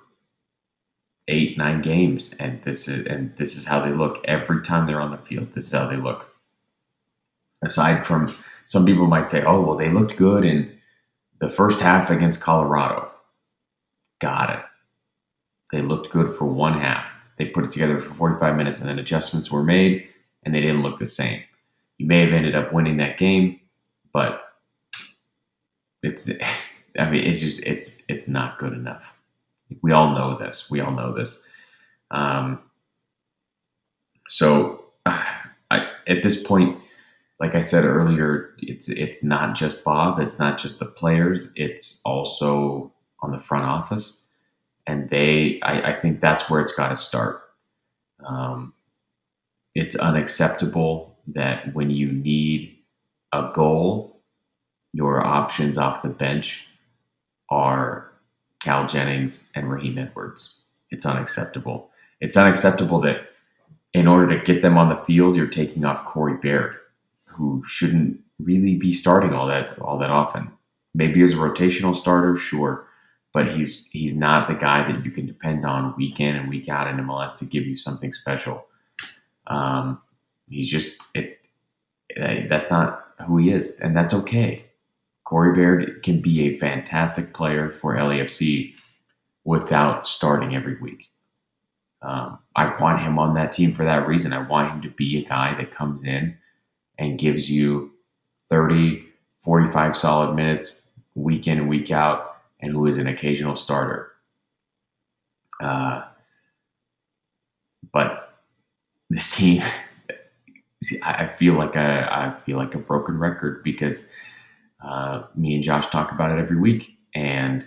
eight 1.28 1.58
nine 1.58 1.82
games 1.82 2.34
and 2.38 2.62
this 2.62 2.88
is 2.88 3.06
and 3.06 3.34
this 3.36 3.56
is 3.56 3.64
how 3.64 3.80
they 3.80 3.92
look. 3.92 4.24
Every 4.24 4.62
time 4.62 4.86
they're 4.86 5.00
on 5.00 5.10
the 5.10 5.18
field 5.18 5.48
this 5.54 5.66
is 5.66 5.72
how 5.72 5.88
they 5.88 5.96
look. 5.96 6.34
Aside 7.62 8.06
from 8.06 8.34
some 8.66 8.86
people 8.86 9.06
might 9.06 9.28
say 9.28 9.42
oh 9.44 9.60
well 9.60 9.76
they 9.76 9.90
looked 9.90 10.16
good 10.16 10.44
in 10.44 10.72
the 11.38 11.50
first 11.50 11.80
half 11.80 12.10
against 12.10 12.40
colorado. 12.40 13.10
Got 14.20 14.50
it. 14.50 14.64
They 15.72 15.82
looked 15.82 16.10
good 16.10 16.34
for 16.34 16.46
one 16.46 16.80
half. 16.80 17.06
They 17.38 17.46
put 17.46 17.64
it 17.64 17.70
together 17.70 18.00
for 18.00 18.14
45 18.14 18.56
minutes 18.56 18.80
and 18.80 18.88
then 18.88 18.98
adjustments 18.98 19.50
were 19.50 19.62
made 19.62 20.08
and 20.44 20.54
they 20.54 20.60
didn't 20.60 20.82
look 20.82 20.98
the 20.98 21.06
same. 21.06 21.42
You 21.98 22.06
may 22.06 22.20
have 22.20 22.32
ended 22.32 22.54
up 22.54 22.72
winning 22.72 22.96
that 22.98 23.18
game 23.18 23.60
but 24.16 24.54
it's 26.02 26.30
i 26.98 27.10
mean 27.10 27.22
it's 27.22 27.40
just 27.40 27.62
it's 27.66 28.02
it's 28.08 28.26
not 28.26 28.58
good 28.58 28.72
enough 28.72 29.14
we 29.82 29.92
all 29.92 30.14
know 30.14 30.38
this. 30.38 30.70
We 30.70 30.80
all 30.80 30.92
know 30.92 31.14
this. 31.14 31.46
Um, 32.10 32.60
so 34.28 34.84
uh, 35.04 35.24
I, 35.70 35.88
at 36.06 36.22
this 36.22 36.42
point, 36.42 36.78
like 37.40 37.54
I 37.54 37.60
said 37.60 37.84
earlier, 37.84 38.54
it's 38.58 38.88
it's 38.88 39.22
not 39.22 39.54
just 39.54 39.84
Bob. 39.84 40.20
It's 40.20 40.38
not 40.38 40.58
just 40.58 40.78
the 40.78 40.86
players. 40.86 41.50
It's 41.54 42.00
also 42.04 42.92
on 43.20 43.32
the 43.32 43.38
front 43.38 43.64
office, 43.64 44.26
and 44.86 45.10
they. 45.10 45.60
I, 45.62 45.92
I 45.92 46.00
think 46.00 46.20
that's 46.20 46.48
where 46.48 46.60
it's 46.60 46.72
got 46.72 46.88
to 46.88 46.96
start. 46.96 47.42
Um, 48.26 48.72
it's 49.74 49.94
unacceptable 49.96 51.18
that 51.28 51.74
when 51.74 51.90
you 51.90 52.10
need 52.10 52.78
a 53.32 53.50
goal, 53.54 54.22
your 54.94 55.24
options 55.24 55.76
off 55.76 56.02
the 56.02 56.08
bench 56.08 56.66
are 57.50 58.05
Cal 58.60 58.86
Jennings, 58.86 59.50
and 59.54 59.70
Raheem 59.70 59.98
Edwards. 59.98 60.62
It's 60.90 61.06
unacceptable. 61.06 61.90
It's 62.20 62.36
unacceptable 62.36 63.00
that 63.02 63.28
in 63.92 64.06
order 64.06 64.36
to 64.36 64.44
get 64.44 64.62
them 64.62 64.76
on 64.76 64.88
the 64.88 65.02
field, 65.06 65.36
you're 65.36 65.46
taking 65.46 65.84
off 65.84 66.04
Corey 66.04 66.36
Baird, 66.36 66.76
who 67.26 67.62
shouldn't 67.66 68.20
really 68.38 68.76
be 68.76 68.92
starting 68.92 69.32
all 69.32 69.46
that 69.46 69.78
all 69.80 69.98
that 69.98 70.10
often. 70.10 70.50
Maybe 70.94 71.22
as 71.22 71.32
a 71.32 71.36
rotational 71.36 71.96
starter, 71.96 72.36
sure, 72.36 72.86
but 73.32 73.54
he's 73.54 73.90
he's 73.90 74.16
not 74.16 74.48
the 74.48 74.54
guy 74.54 74.90
that 74.90 75.04
you 75.04 75.10
can 75.10 75.26
depend 75.26 75.64
on 75.64 75.94
week 75.96 76.20
in 76.20 76.36
and 76.36 76.48
week 76.48 76.68
out 76.68 76.88
in 76.88 76.96
MLS 76.98 77.38
to 77.38 77.44
give 77.44 77.66
you 77.66 77.76
something 77.76 78.12
special. 78.12 78.66
Um, 79.46 80.00
he's 80.48 80.70
just 80.70 80.98
it. 81.14 81.48
That's 82.16 82.70
not 82.70 83.06
who 83.26 83.38
he 83.38 83.50
is, 83.50 83.80
and 83.80 83.96
that's 83.96 84.14
okay. 84.14 84.65
Corey 85.26 85.56
Baird 85.56 86.04
can 86.04 86.20
be 86.20 86.42
a 86.42 86.58
fantastic 86.58 87.34
player 87.34 87.68
for 87.68 87.96
LAFC 87.96 88.72
without 89.44 90.08
starting 90.08 90.54
every 90.54 90.78
week. 90.80 91.10
Um, 92.00 92.38
I 92.54 92.80
want 92.80 93.02
him 93.02 93.18
on 93.18 93.34
that 93.34 93.50
team 93.50 93.74
for 93.74 93.84
that 93.84 94.06
reason. 94.06 94.32
I 94.32 94.46
want 94.46 94.70
him 94.70 94.82
to 94.82 94.90
be 94.90 95.18
a 95.18 95.28
guy 95.28 95.56
that 95.56 95.72
comes 95.72 96.04
in 96.04 96.36
and 96.96 97.18
gives 97.18 97.50
you 97.50 97.90
30, 98.50 99.04
45 99.40 99.96
solid 99.96 100.36
minutes 100.36 100.92
week 101.16 101.48
in 101.48 101.66
week 101.66 101.90
out, 101.90 102.36
and 102.60 102.70
who 102.70 102.86
is 102.86 102.96
an 102.96 103.08
occasional 103.08 103.56
starter. 103.56 104.12
Uh, 105.60 106.04
but 107.92 108.38
this 109.10 109.34
team, 109.34 109.60
I 111.02 111.26
feel 111.36 111.54
like 111.54 111.74
a, 111.74 112.08
I 112.12 112.40
feel 112.44 112.58
like 112.58 112.76
a 112.76 112.78
broken 112.78 113.18
record 113.18 113.64
because 113.64 114.12
uh, 114.86 115.24
me 115.34 115.54
and 115.56 115.64
Josh 115.64 115.88
talk 115.88 116.12
about 116.12 116.30
it 116.30 116.40
every 116.40 116.56
week, 116.56 116.96
and 117.14 117.66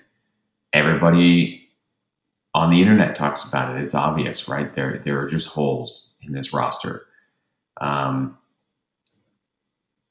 everybody 0.73 1.67
on 2.55 2.71
the 2.71 2.81
internet 2.81 3.15
talks 3.15 3.47
about 3.47 3.75
it. 3.75 3.83
It's 3.83 3.93
obvious, 3.93 4.47
right? 4.47 4.73
There, 4.73 4.99
there 5.03 5.19
are 5.19 5.27
just 5.27 5.49
holes 5.49 6.13
in 6.23 6.31
this 6.31 6.53
roster. 6.53 7.05
Um, 7.81 8.37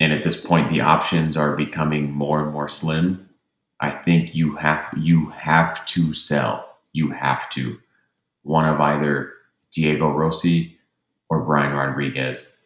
and 0.00 0.12
at 0.12 0.22
this 0.22 0.40
point, 0.40 0.68
the 0.68 0.82
options 0.82 1.36
are 1.36 1.56
becoming 1.56 2.12
more 2.12 2.42
and 2.42 2.52
more 2.52 2.68
slim. 2.68 3.28
I 3.80 3.90
think 3.90 4.34
you 4.34 4.54
have 4.56 4.92
you 4.96 5.30
have 5.30 5.84
to 5.86 6.12
sell. 6.12 6.76
You 6.92 7.10
have 7.10 7.48
to 7.50 7.78
one 8.42 8.66
of 8.66 8.80
either 8.80 9.32
Diego 9.72 10.10
Rossi 10.10 10.78
or 11.28 11.42
Brian 11.42 11.74
Rodriguez, 11.74 12.64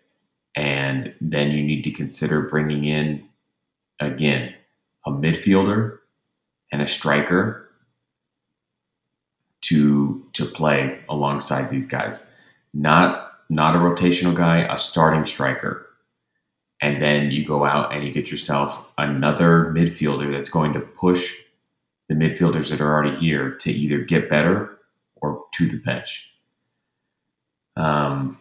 and 0.56 1.14
then 1.20 1.50
you 1.50 1.62
need 1.62 1.82
to 1.84 1.90
consider 1.90 2.42
bringing 2.42 2.84
in 2.84 3.26
again, 4.02 4.54
a 5.06 5.10
midfielder 5.10 5.98
and 6.70 6.82
a 6.82 6.86
striker 6.86 7.70
to 9.62 10.26
to 10.32 10.44
play 10.44 11.00
alongside 11.08 11.70
these 11.70 11.86
guys. 11.86 12.32
Not 12.74 13.32
not 13.48 13.76
a 13.76 13.78
rotational 13.78 14.34
guy, 14.34 14.58
a 14.58 14.78
starting 14.78 15.26
striker. 15.26 15.86
And 16.80 17.00
then 17.00 17.30
you 17.30 17.46
go 17.46 17.64
out 17.64 17.94
and 17.94 18.04
you 18.04 18.12
get 18.12 18.30
yourself 18.30 18.86
another 18.98 19.72
midfielder 19.76 20.32
that's 20.32 20.48
going 20.48 20.72
to 20.72 20.80
push 20.80 21.36
the 22.08 22.14
midfielders 22.14 22.70
that 22.70 22.80
are 22.80 22.92
already 22.92 23.16
here 23.18 23.52
to 23.52 23.70
either 23.70 23.98
get 23.98 24.28
better 24.28 24.78
or 25.16 25.44
to 25.54 25.68
the 25.68 25.76
bench. 25.76 26.28
Um, 27.76 28.38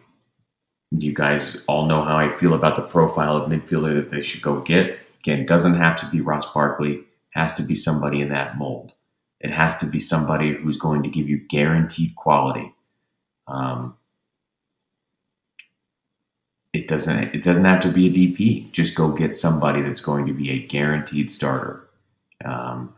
you 0.90 1.14
guys 1.14 1.62
all 1.68 1.86
know 1.86 2.02
how 2.02 2.16
I 2.16 2.30
feel 2.30 2.54
about 2.54 2.76
the 2.76 2.82
profile 2.82 3.36
of 3.36 3.50
midfielder 3.50 3.94
that 3.94 4.10
they 4.10 4.20
should 4.20 4.42
go 4.42 4.60
get. 4.60 4.98
Again, 5.22 5.46
doesn't 5.46 5.74
have 5.74 5.96
to 5.98 6.06
be 6.06 6.20
Ross 6.20 6.52
Barkley, 6.52 7.04
has 7.30 7.54
to 7.54 7.62
be 7.62 7.76
somebody 7.76 8.20
in 8.20 8.30
that 8.30 8.58
mold. 8.58 8.92
It 9.40 9.50
has 9.50 9.76
to 9.78 9.86
be 9.86 10.00
somebody 10.00 10.52
who's 10.52 10.78
going 10.78 11.02
to 11.04 11.08
give 11.08 11.28
you 11.28 11.38
guaranteed 11.38 12.16
quality. 12.16 12.74
Um, 13.46 13.96
it 16.72 16.88
doesn't 16.88 17.34
it 17.34 17.42
doesn't 17.42 17.64
have 17.64 17.80
to 17.82 17.92
be 17.92 18.06
a 18.06 18.10
DP. 18.10 18.72
Just 18.72 18.94
go 18.94 19.08
get 19.12 19.34
somebody 19.34 19.82
that's 19.82 20.00
going 20.00 20.26
to 20.26 20.32
be 20.32 20.50
a 20.50 20.66
guaranteed 20.66 21.30
starter. 21.30 21.88
Um, 22.44 22.94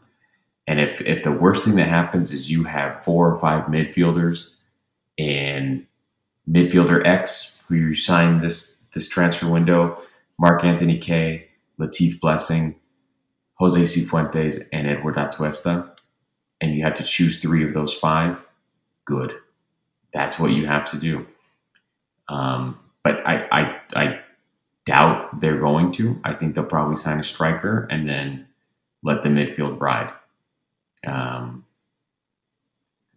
and 0.66 0.80
if 0.80 1.00
if 1.02 1.24
the 1.24 1.32
worst 1.32 1.64
thing 1.64 1.76
that 1.76 1.88
happens 1.88 2.32
is 2.32 2.50
you 2.50 2.64
have 2.64 3.04
four 3.04 3.30
or 3.30 3.38
five 3.38 3.64
midfielders 3.64 4.54
and 5.18 5.86
midfielder 6.48 7.04
X 7.06 7.58
who 7.68 7.74
you 7.74 7.94
signed 7.94 8.42
this 8.42 8.86
this 8.94 9.08
transfer 9.08 9.48
window, 9.48 10.00
Mark 10.38 10.64
Anthony 10.64 10.98
Kaye, 10.98 11.48
Latif 11.80 12.20
Blessing, 12.20 12.76
Jose 13.54 13.80
Cifuentes, 13.82 14.66
and 14.72 14.86
Edward 14.88 15.16
Atuesta, 15.16 15.90
and 16.60 16.74
you 16.74 16.84
have 16.84 16.94
to 16.94 17.04
choose 17.04 17.40
three 17.40 17.64
of 17.66 17.74
those 17.74 17.94
five, 17.94 18.40
good. 19.06 19.34
That's 20.12 20.38
what 20.38 20.52
you 20.52 20.66
have 20.66 20.90
to 20.92 20.98
do. 20.98 21.26
Um, 22.28 22.78
but 23.04 23.26
I, 23.26 23.46
I, 23.52 23.80
I 23.96 24.20
doubt 24.86 25.40
they're 25.40 25.60
going 25.60 25.92
to. 25.92 26.20
I 26.24 26.34
think 26.34 26.54
they'll 26.54 26.64
probably 26.64 26.96
sign 26.96 27.20
a 27.20 27.24
striker 27.24 27.86
and 27.90 28.08
then 28.08 28.46
let 29.02 29.22
the 29.22 29.28
midfield 29.28 29.80
ride. 29.80 30.12
Um, 31.06 31.64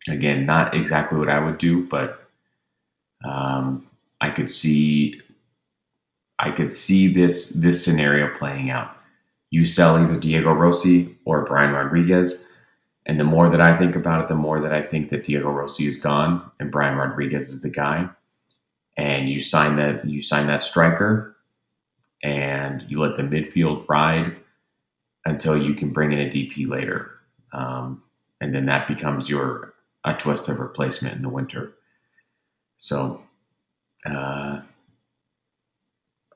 again, 0.10 0.46
not 0.46 0.76
exactly 0.76 1.20
what 1.20 1.30
I 1.30 1.40
would 1.40 1.58
do, 1.58 1.86
but 1.88 2.24
Um, 3.26 3.88
I 4.22 4.30
could 4.32 4.50
see, 4.50 5.22
I 6.40 6.52
could 6.52 6.72
see 6.72 7.12
this 7.12 7.50
this 7.50 7.84
scenario 7.84 8.36
playing 8.38 8.70
out. 8.70 8.96
You 9.50 9.66
sell 9.66 9.98
either 9.98 10.20
Diego 10.20 10.52
Rossi 10.52 11.18
or 11.26 11.46
Brian 11.46 11.74
Rodriguez, 11.74 12.52
and 13.06 13.20
the 13.20 13.24
more 13.24 13.50
that 13.50 13.62
I 13.62 13.78
think 13.78 13.96
about 13.96 14.22
it, 14.22 14.28
the 14.28 14.36
more 14.36 14.60
that 14.60 14.74
I 14.74 14.82
think 14.82 15.10
that 15.10 15.24
Diego 15.24 15.50
Rossi 15.50 15.88
is 15.88 15.98
gone 15.98 16.52
and 16.60 16.72
Brian 16.72 16.98
Rodriguez 16.98 17.50
is 17.50 17.62
the 17.62 17.70
guy. 17.70 18.10
And 18.98 19.30
you 19.30 19.40
sign 19.40 19.76
that 19.78 20.06
you 20.06 20.22
sign 20.22 20.48
that 20.48 20.64
striker, 20.64 21.38
and 22.24 22.84
you 22.88 23.00
let 23.00 23.16
the 23.16 23.24
midfield 23.24 23.88
ride 23.88 24.36
until 25.26 25.62
you 25.62 25.74
can 25.74 25.92
bring 25.92 26.12
in 26.12 26.20
a 26.20 26.30
DP 26.30 26.68
later, 26.68 27.12
um, 27.54 28.02
and 28.42 28.56
then 28.56 28.66
that 28.66 28.88
becomes 28.88 29.30
your 29.30 29.74
Atuesta 30.06 30.58
replacement 30.58 31.16
in 31.16 31.22
the 31.22 31.30
winter. 31.30 31.74
So, 32.78 33.22
uh, 34.06 34.62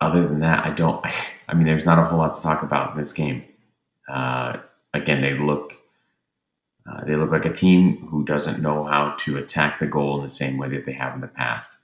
other 0.02 0.28
than 0.28 0.40
that, 0.42 0.66
I 0.66 0.72
don't. 0.72 1.06
I 1.48 1.54
mean, 1.54 1.68
there's 1.68 1.86
not 1.86 2.00
a 2.00 2.04
whole 2.04 2.20
lot 2.20 2.34
to 2.34 2.42
talk 2.42 2.64
about 2.64 2.94
in 2.94 3.00
this 3.00 3.14
game. 3.14 3.44
Uh, 4.12 4.58
again, 4.94 5.22
they 5.22 5.34
look 5.34 5.74
uh, 6.90 7.06
they 7.06 7.16
look 7.16 7.32
like 7.32 7.46
a 7.46 7.54
team 7.54 8.08
who 8.10 8.26
doesn't 8.26 8.62
know 8.62 8.84
how 8.86 9.16
to 9.20 9.38
attack 9.38 9.80
the 9.80 9.86
goal 9.86 10.18
in 10.18 10.24
the 10.24 10.30
same 10.30 10.58
way 10.58 10.70
that 10.70 10.86
they 10.86 10.94
have 10.94 11.14
in 11.14 11.22
the 11.22 11.28
past, 11.28 11.78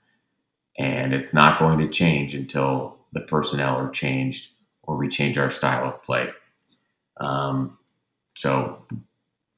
and 0.78 1.14
it's 1.14 1.32
not 1.32 1.58
going 1.58 1.78
to 1.78 1.88
change 1.88 2.34
until 2.34 2.98
the 3.12 3.20
personnel 3.20 3.76
are 3.76 3.90
changed 3.90 4.48
or 4.82 4.96
we 4.96 5.08
change 5.08 5.38
our 5.38 5.50
style 5.50 5.88
of 5.88 6.02
play. 6.02 6.28
Um, 7.20 7.78
so, 8.36 8.84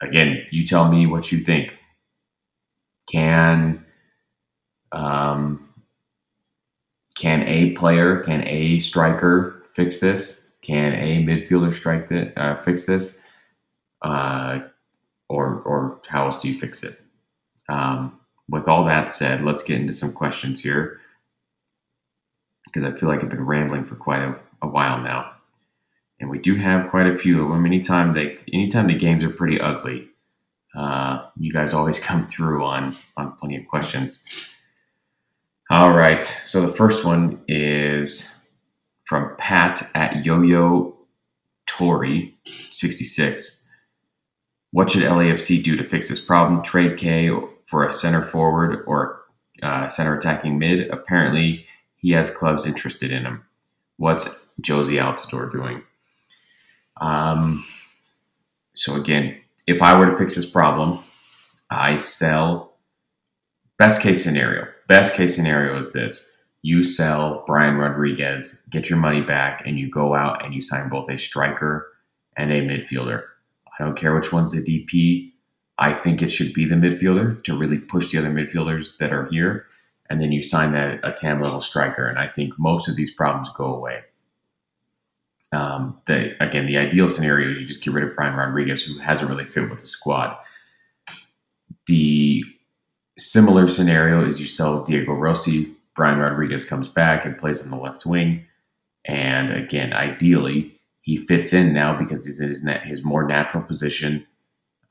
again, 0.02 0.44
you 0.50 0.66
tell 0.66 0.90
me 0.90 1.06
what 1.06 1.30
you 1.30 1.38
think. 1.38 1.70
Can 3.10 3.84
um, 4.92 5.69
can 7.20 7.42
a 7.42 7.72
player, 7.72 8.20
can 8.20 8.42
a 8.48 8.78
striker 8.78 9.62
fix 9.74 10.00
this? 10.00 10.48
Can 10.62 10.94
a 10.94 11.22
midfielder 11.22 11.72
strike 11.72 12.09
that 12.09 12.33
uh, 12.40 12.56
fix 12.56 12.87
this? 12.87 13.22
Uh, 14.00 14.61
or 15.28 15.61
or 15.66 16.00
how 16.09 16.24
else 16.24 16.40
do 16.40 16.50
you 16.50 16.59
fix 16.59 16.83
it? 16.83 16.98
Um, 17.68 18.18
with 18.48 18.66
all 18.66 18.87
that 18.87 19.11
said, 19.11 19.44
let's 19.44 19.62
get 19.62 19.80
into 19.80 19.92
some 19.92 20.12
questions 20.12 20.62
here 20.62 20.98
because 22.64 22.85
I 22.85 22.96
feel 22.96 23.11
like 23.11 23.22
I've 23.22 23.28
been 23.28 23.44
rambling 23.44 23.85
for 23.85 23.96
quite 23.96 24.22
a, 24.22 24.35
a 24.62 24.66
while 24.66 25.02
now, 25.02 25.30
and 26.20 26.30
we 26.30 26.38
do 26.38 26.56
have 26.56 26.90
quite 26.90 27.06
a 27.06 27.18
few 27.18 27.42
of 27.42 27.50
them. 27.50 27.66
Anytime 27.66 28.14
they, 28.14 28.38
anytime 28.50 28.87
the 28.87 28.94
games 28.94 29.24
are 29.24 29.30
pretty 29.30 29.61
ugly, 29.61 30.09
uh, 30.74 31.26
you 31.38 31.52
guys 31.52 31.74
always 31.74 32.00
come 32.09 32.26
through 32.28 32.64
on 32.64 32.96
on 33.18 33.33
plenty 33.33 33.59
of 33.59 33.66
questions. 33.66 34.56
All 35.72 35.92
right, 35.92 36.20
so 36.20 36.62
the 36.62 36.74
first 36.74 37.04
one 37.04 37.42
is 37.46 38.40
from 39.04 39.37
Pat 39.38 39.88
at 39.94 40.24
Yo-Yo 40.24 40.98
Tori 41.68 42.37
sixty 42.44 43.04
six. 43.04 43.64
What 44.72 44.90
should 44.90 45.04
LAFC 45.04 45.62
do 45.62 45.76
to 45.76 45.85
fix 45.85 46.09
this 46.09 46.18
problem? 46.18 46.64
Trade 46.64 46.98
Kaye 46.98 47.30
for 47.66 47.87
a 47.87 47.92
center 47.92 48.24
forward 48.24 48.83
or 48.88 49.20
uh, 49.62 49.87
center 49.88 50.18
attacking 50.18 50.59
mid. 50.59 50.88
Apparently, 50.90 51.64
he 51.94 52.11
has 52.11 52.35
clubs 52.35 52.66
interested 52.66 53.12
in 53.12 53.22
him. 53.22 53.44
What's 53.96 54.44
Jozy 54.61 55.00
Altidore 55.00 55.52
doing? 55.52 55.85
Um, 57.00 57.64
so 58.74 58.96
again, 58.96 59.40
if 59.68 59.80
I 59.83 59.96
were 59.96 60.11
to 60.11 60.18
fix 60.18 60.35
this 60.35 60.50
problem, 60.50 61.04
I 61.70 61.98
sell. 61.98 62.69
Best 63.80 64.02
case 64.02 64.22
scenario. 64.22 64.68
Best 64.88 65.14
case 65.14 65.34
scenario 65.34 65.78
is 65.78 65.94
this: 65.94 66.36
you 66.60 66.84
sell 66.84 67.44
Brian 67.46 67.78
Rodriguez, 67.78 68.62
get 68.68 68.90
your 68.90 68.98
money 68.98 69.22
back, 69.22 69.62
and 69.64 69.78
you 69.78 69.88
go 69.90 70.14
out 70.14 70.44
and 70.44 70.52
you 70.52 70.60
sign 70.60 70.90
both 70.90 71.08
a 71.08 71.16
striker 71.16 71.90
and 72.36 72.52
a 72.52 72.60
midfielder. 72.60 73.22
I 73.66 73.82
don't 73.82 73.96
care 73.96 74.14
which 74.14 74.34
one's 74.34 74.52
the 74.52 74.62
DP. 74.62 75.32
I 75.78 75.94
think 75.94 76.20
it 76.20 76.28
should 76.28 76.52
be 76.52 76.66
the 76.66 76.74
midfielder 76.74 77.42
to 77.44 77.56
really 77.56 77.78
push 77.78 78.12
the 78.12 78.18
other 78.18 78.28
midfielders 78.28 78.98
that 78.98 79.14
are 79.14 79.24
here. 79.30 79.64
And 80.10 80.20
then 80.20 80.30
you 80.30 80.42
sign 80.42 80.72
that 80.72 81.00
a 81.02 81.12
TAM 81.12 81.40
level 81.40 81.62
striker. 81.62 82.06
And 82.06 82.18
I 82.18 82.28
think 82.28 82.52
most 82.58 82.86
of 82.86 82.96
these 82.96 83.14
problems 83.14 83.48
go 83.56 83.74
away. 83.74 84.00
Um, 85.52 85.98
the, 86.04 86.34
again, 86.44 86.66
the 86.66 86.76
ideal 86.76 87.08
scenario 87.08 87.54
is 87.54 87.62
you 87.62 87.66
just 87.66 87.82
get 87.82 87.94
rid 87.94 88.04
of 88.04 88.14
Brian 88.14 88.36
Rodriguez, 88.36 88.84
who 88.84 88.98
hasn't 88.98 89.30
really 89.30 89.46
fit 89.46 89.70
with 89.70 89.80
the 89.80 89.86
squad. 89.86 90.36
The 91.86 92.44
similar 93.20 93.68
scenario 93.68 94.26
is 94.26 94.40
you 94.40 94.46
sell 94.46 94.85
Diego 94.85 95.12
Rossi, 95.12 95.72
Brian 95.94 96.18
Rodriguez 96.18 96.64
comes 96.64 96.88
back 96.88 97.24
and 97.24 97.37
plays 97.37 97.64
in 97.64 97.70
the 97.70 97.76
left 97.76 98.06
wing. 98.06 98.46
And 99.04 99.52
again, 99.52 99.92
ideally, 99.92 100.80
he 101.02 101.16
fits 101.16 101.52
in 101.52 101.72
now 101.72 101.98
because 101.98 102.24
he's 102.24 102.40
in 102.40 102.48
his, 102.48 102.62
his 102.85 103.04
more 103.04 103.26
natural 103.26 103.62
position. 103.62 104.26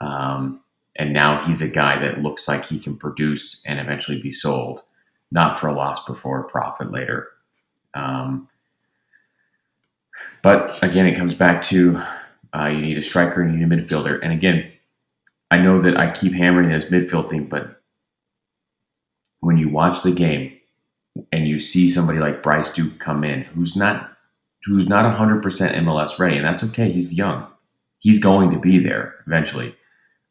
Um, 0.01 0.61
and 0.97 1.13
now 1.13 1.45
he's 1.45 1.61
a 1.61 1.69
guy 1.69 1.99
that 1.99 2.21
looks 2.21 2.47
like 2.47 2.65
he 2.65 2.79
can 2.79 2.97
produce 2.97 3.65
and 3.65 3.79
eventually 3.79 4.21
be 4.21 4.31
sold, 4.31 4.83
not 5.31 5.57
for 5.57 5.67
a 5.67 5.73
loss 5.73 6.03
before 6.05 6.41
a 6.41 6.49
profit 6.49 6.91
later. 6.91 7.29
Um, 7.93 8.49
but 10.41 10.81
again, 10.83 11.05
it 11.05 11.17
comes 11.17 11.35
back 11.35 11.61
to 11.63 12.01
uh, 12.53 12.65
you 12.65 12.81
need 12.81 12.97
a 12.97 13.01
striker 13.01 13.41
and 13.41 13.53
you 13.53 13.65
need 13.65 13.81
a 13.81 13.83
midfielder. 13.83 14.19
And 14.21 14.33
again, 14.33 14.71
I 15.51 15.57
know 15.57 15.81
that 15.81 15.97
I 15.97 16.11
keep 16.11 16.33
hammering 16.33 16.69
this 16.69 16.85
midfield 16.85 17.29
thing, 17.29 17.45
but 17.45 17.78
when 19.41 19.57
you 19.57 19.69
watch 19.69 20.03
the 20.03 20.11
game 20.11 20.51
and 21.31 21.47
you 21.47 21.59
see 21.59 21.89
somebody 21.89 22.19
like 22.19 22.43
Bryce 22.43 22.71
Duke 22.71 22.99
come 22.99 23.23
in, 23.23 23.41
who's 23.43 23.75
not 23.75 24.11
who's 24.65 24.87
not 24.87 25.05
100% 25.05 25.41
MLS 25.41 26.19
ready, 26.19 26.37
and 26.37 26.45
that's 26.45 26.63
okay. 26.63 26.91
He's 26.91 27.17
young. 27.17 27.47
He's 27.99 28.19
going 28.19 28.51
to 28.51 28.59
be 28.59 28.77
there 28.77 29.15
eventually. 29.25 29.75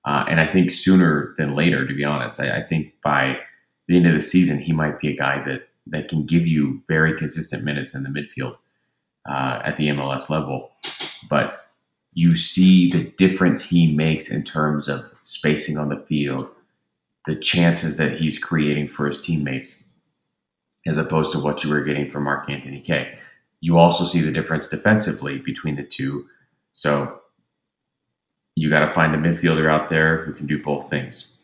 Uh, 0.05 0.25
and 0.29 0.41
I 0.41 0.47
think 0.47 0.71
sooner 0.71 1.35
than 1.39 1.55
later, 1.55 1.87
to 1.87 1.95
be 1.95 2.05
honest, 2.05 2.41
I, 2.41 2.59
I, 2.59 2.63
think 2.63 2.95
by 3.03 3.39
the 3.89 3.97
end 3.97 4.07
of 4.07 4.15
the 4.15 4.21
season, 4.21 4.59
he 4.59 4.73
might 4.73 5.01
be 5.01 5.09
a 5.09 5.17
guy 5.17 5.43
that, 5.45 5.69
that 5.89 6.09
can 6.09 6.25
give 6.25 6.47
you 6.47 6.83
very 6.89 7.17
consistent 7.19 7.65
minutes 7.65 7.95
in 7.95 8.05
the 8.05 8.09
midfield 8.09 8.57
uh, 9.29 9.61
at 9.65 9.77
the 9.77 9.89
MLS 9.89 10.31
level. 10.31 10.71
But 11.29 11.67
you 12.15 12.37
see 12.37 12.91
the 12.91 13.05
difference 13.05 13.63
he 13.63 13.93
makes 13.93 14.31
in 14.31 14.45
terms 14.45 14.89
of 14.89 15.05
spacing 15.23 15.77
on 15.77 15.89
the 15.89 15.99
field, 16.09 16.49
the 17.29 17.37
chances 17.37 17.99
that 17.99 18.19
he's 18.19 18.39
creating 18.39 18.89
for 18.89 19.07
his 19.07 19.21
teammates, 19.21 19.85
as 20.87 20.97
opposed 20.97 21.31
to 21.31 21.39
what 21.39 21.63
you 21.63 21.69
were 21.69 21.83
getting 21.83 22.11
from 22.11 22.25
Mark 22.25 22.49
Anthony 22.49 22.81
Kaye. 22.81 23.19
You 23.61 23.77
also 23.77 24.05
see 24.05 24.23
the 24.23 24.33
difference 24.33 24.67
defensively 24.67 25.39
between 25.39 25.77
the 25.77 25.83
two. 25.83 26.27
So 26.73 27.21
you 28.55 28.71
got 28.71 28.87
to 28.87 28.95
find 28.95 29.15
a 29.15 29.19
midfielder 29.19 29.71
out 29.71 29.91
there 29.91 30.25
who 30.25 30.33
can 30.33 30.47
do 30.47 30.63
both 30.63 30.89
things. 30.89 31.37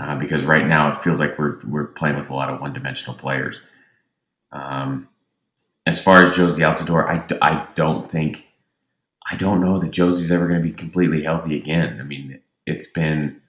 Uh, 0.00 0.18
because 0.18 0.42
right 0.42 0.66
now 0.66 0.90
it 0.92 1.02
feels 1.04 1.20
like 1.20 1.38
we're 1.38 1.60
we're 1.64 1.86
playing 1.86 2.18
with 2.18 2.30
a 2.30 2.34
lot 2.34 2.50
of 2.50 2.60
one 2.60 2.72
dimensional 2.72 3.14
players. 3.14 3.60
Um, 4.50 5.06
as 5.86 6.02
far 6.02 6.24
as 6.24 6.36
Jozy 6.36 6.60
Altidore, 6.60 7.06
I, 7.06 7.46
I 7.46 7.68
don't 7.76 8.10
think 8.10 8.48
I 9.30 9.36
don't 9.36 9.60
know 9.60 9.78
that 9.78 9.92
Jozy's 9.92 10.32
ever 10.32 10.48
going 10.48 10.60
to 10.60 10.68
be 10.68 10.74
completely 10.74 11.22
healthy 11.22 11.56
again. 11.56 12.00
I 12.00 12.04
mean, 12.04 12.40
it's 12.66 12.90
been 12.90 13.41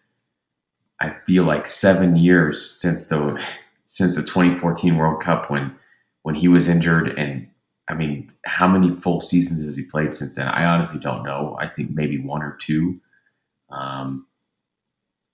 I 1.03 1.13
feel 1.25 1.43
like 1.43 1.67
seven 1.67 2.15
years 2.15 2.79
since 2.79 3.07
the 3.07 3.43
since 3.85 4.15
the 4.15 4.21
2014 4.21 4.95
World 4.95 5.21
Cup 5.21 5.51
when 5.51 5.75
when 6.21 6.33
he 6.33 6.47
was 6.47 6.69
injured. 6.69 7.09
And 7.19 7.47
I 7.89 7.93
mean, 7.93 8.31
how 8.45 8.67
many 8.67 8.95
full 8.95 9.19
seasons 9.19 9.61
has 9.63 9.75
he 9.75 9.83
played 9.83 10.15
since 10.15 10.35
then? 10.35 10.47
I 10.47 10.63
honestly 10.63 11.01
don't 11.01 11.23
know. 11.23 11.57
I 11.59 11.67
think 11.67 11.91
maybe 11.91 12.17
one 12.17 12.41
or 12.41 12.57
two. 12.59 13.01
Um, 13.69 14.25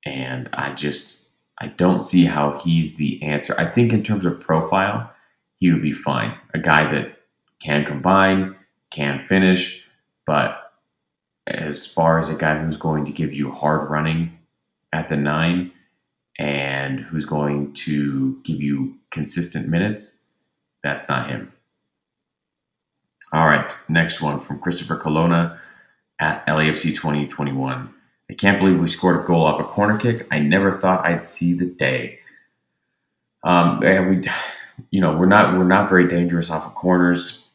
and 0.05 0.49
I 0.53 0.73
just, 0.73 1.25
I 1.59 1.67
don't 1.67 2.01
see 2.01 2.25
how 2.25 2.57
he's 2.57 2.95
the 2.95 3.21
answer. 3.21 3.53
I 3.59 3.67
think 3.67 3.93
in 3.93 4.01
terms 4.01 4.25
of 4.25 4.39
profile, 4.39 5.11
he 5.57 5.71
would 5.71 5.83
be 5.83 5.91
fine. 5.91 6.35
A 6.55 6.59
guy 6.59 6.91
that 6.91 7.19
can 7.59 7.85
combine, 7.85 8.55
can 8.89 9.27
finish, 9.27 9.85
but 10.25 10.73
as 11.45 11.85
far 11.85 12.17
as 12.17 12.29
a 12.29 12.35
guy 12.35 12.57
who's 12.57 12.77
going 12.77 13.05
to 13.05 13.11
give 13.11 13.33
you 13.33 13.51
hard 13.51 13.89
running 13.91 14.38
at 14.93 15.09
the 15.09 15.17
nine 15.17 15.71
and 16.37 16.99
who's 17.01 17.25
going 17.25 17.73
to 17.73 18.39
give 18.43 18.61
you 18.61 18.95
consistent 19.11 19.67
minutes, 19.67 20.27
that's 20.83 21.09
not 21.09 21.29
him. 21.29 21.51
All 23.31 23.45
right, 23.45 23.71
next 23.89 24.21
one 24.21 24.39
from 24.39 24.59
Christopher 24.59 24.95
Colonna 24.95 25.59
at 26.19 26.45
LAFC 26.47 26.95
2021. 26.95 27.93
I 28.29 28.33
can't 28.33 28.59
believe 28.59 28.79
we 28.79 28.87
scored 28.87 29.23
a 29.23 29.27
goal 29.27 29.45
off 29.45 29.59
a 29.59 29.63
corner 29.63 29.97
kick. 29.97 30.27
I 30.31 30.39
never 30.39 30.79
thought 30.79 31.05
I'd 31.05 31.23
see 31.23 31.53
the 31.53 31.65
day. 31.65 32.19
Um, 33.43 33.81
and 33.83 34.09
we, 34.09 34.31
you 34.91 35.01
know, 35.01 35.15
we're 35.17 35.25
not 35.25 35.57
we're 35.57 35.63
not 35.63 35.89
very 35.89 36.07
dangerous 36.07 36.49
off 36.49 36.65
of 36.65 36.75
corners. 36.75 37.48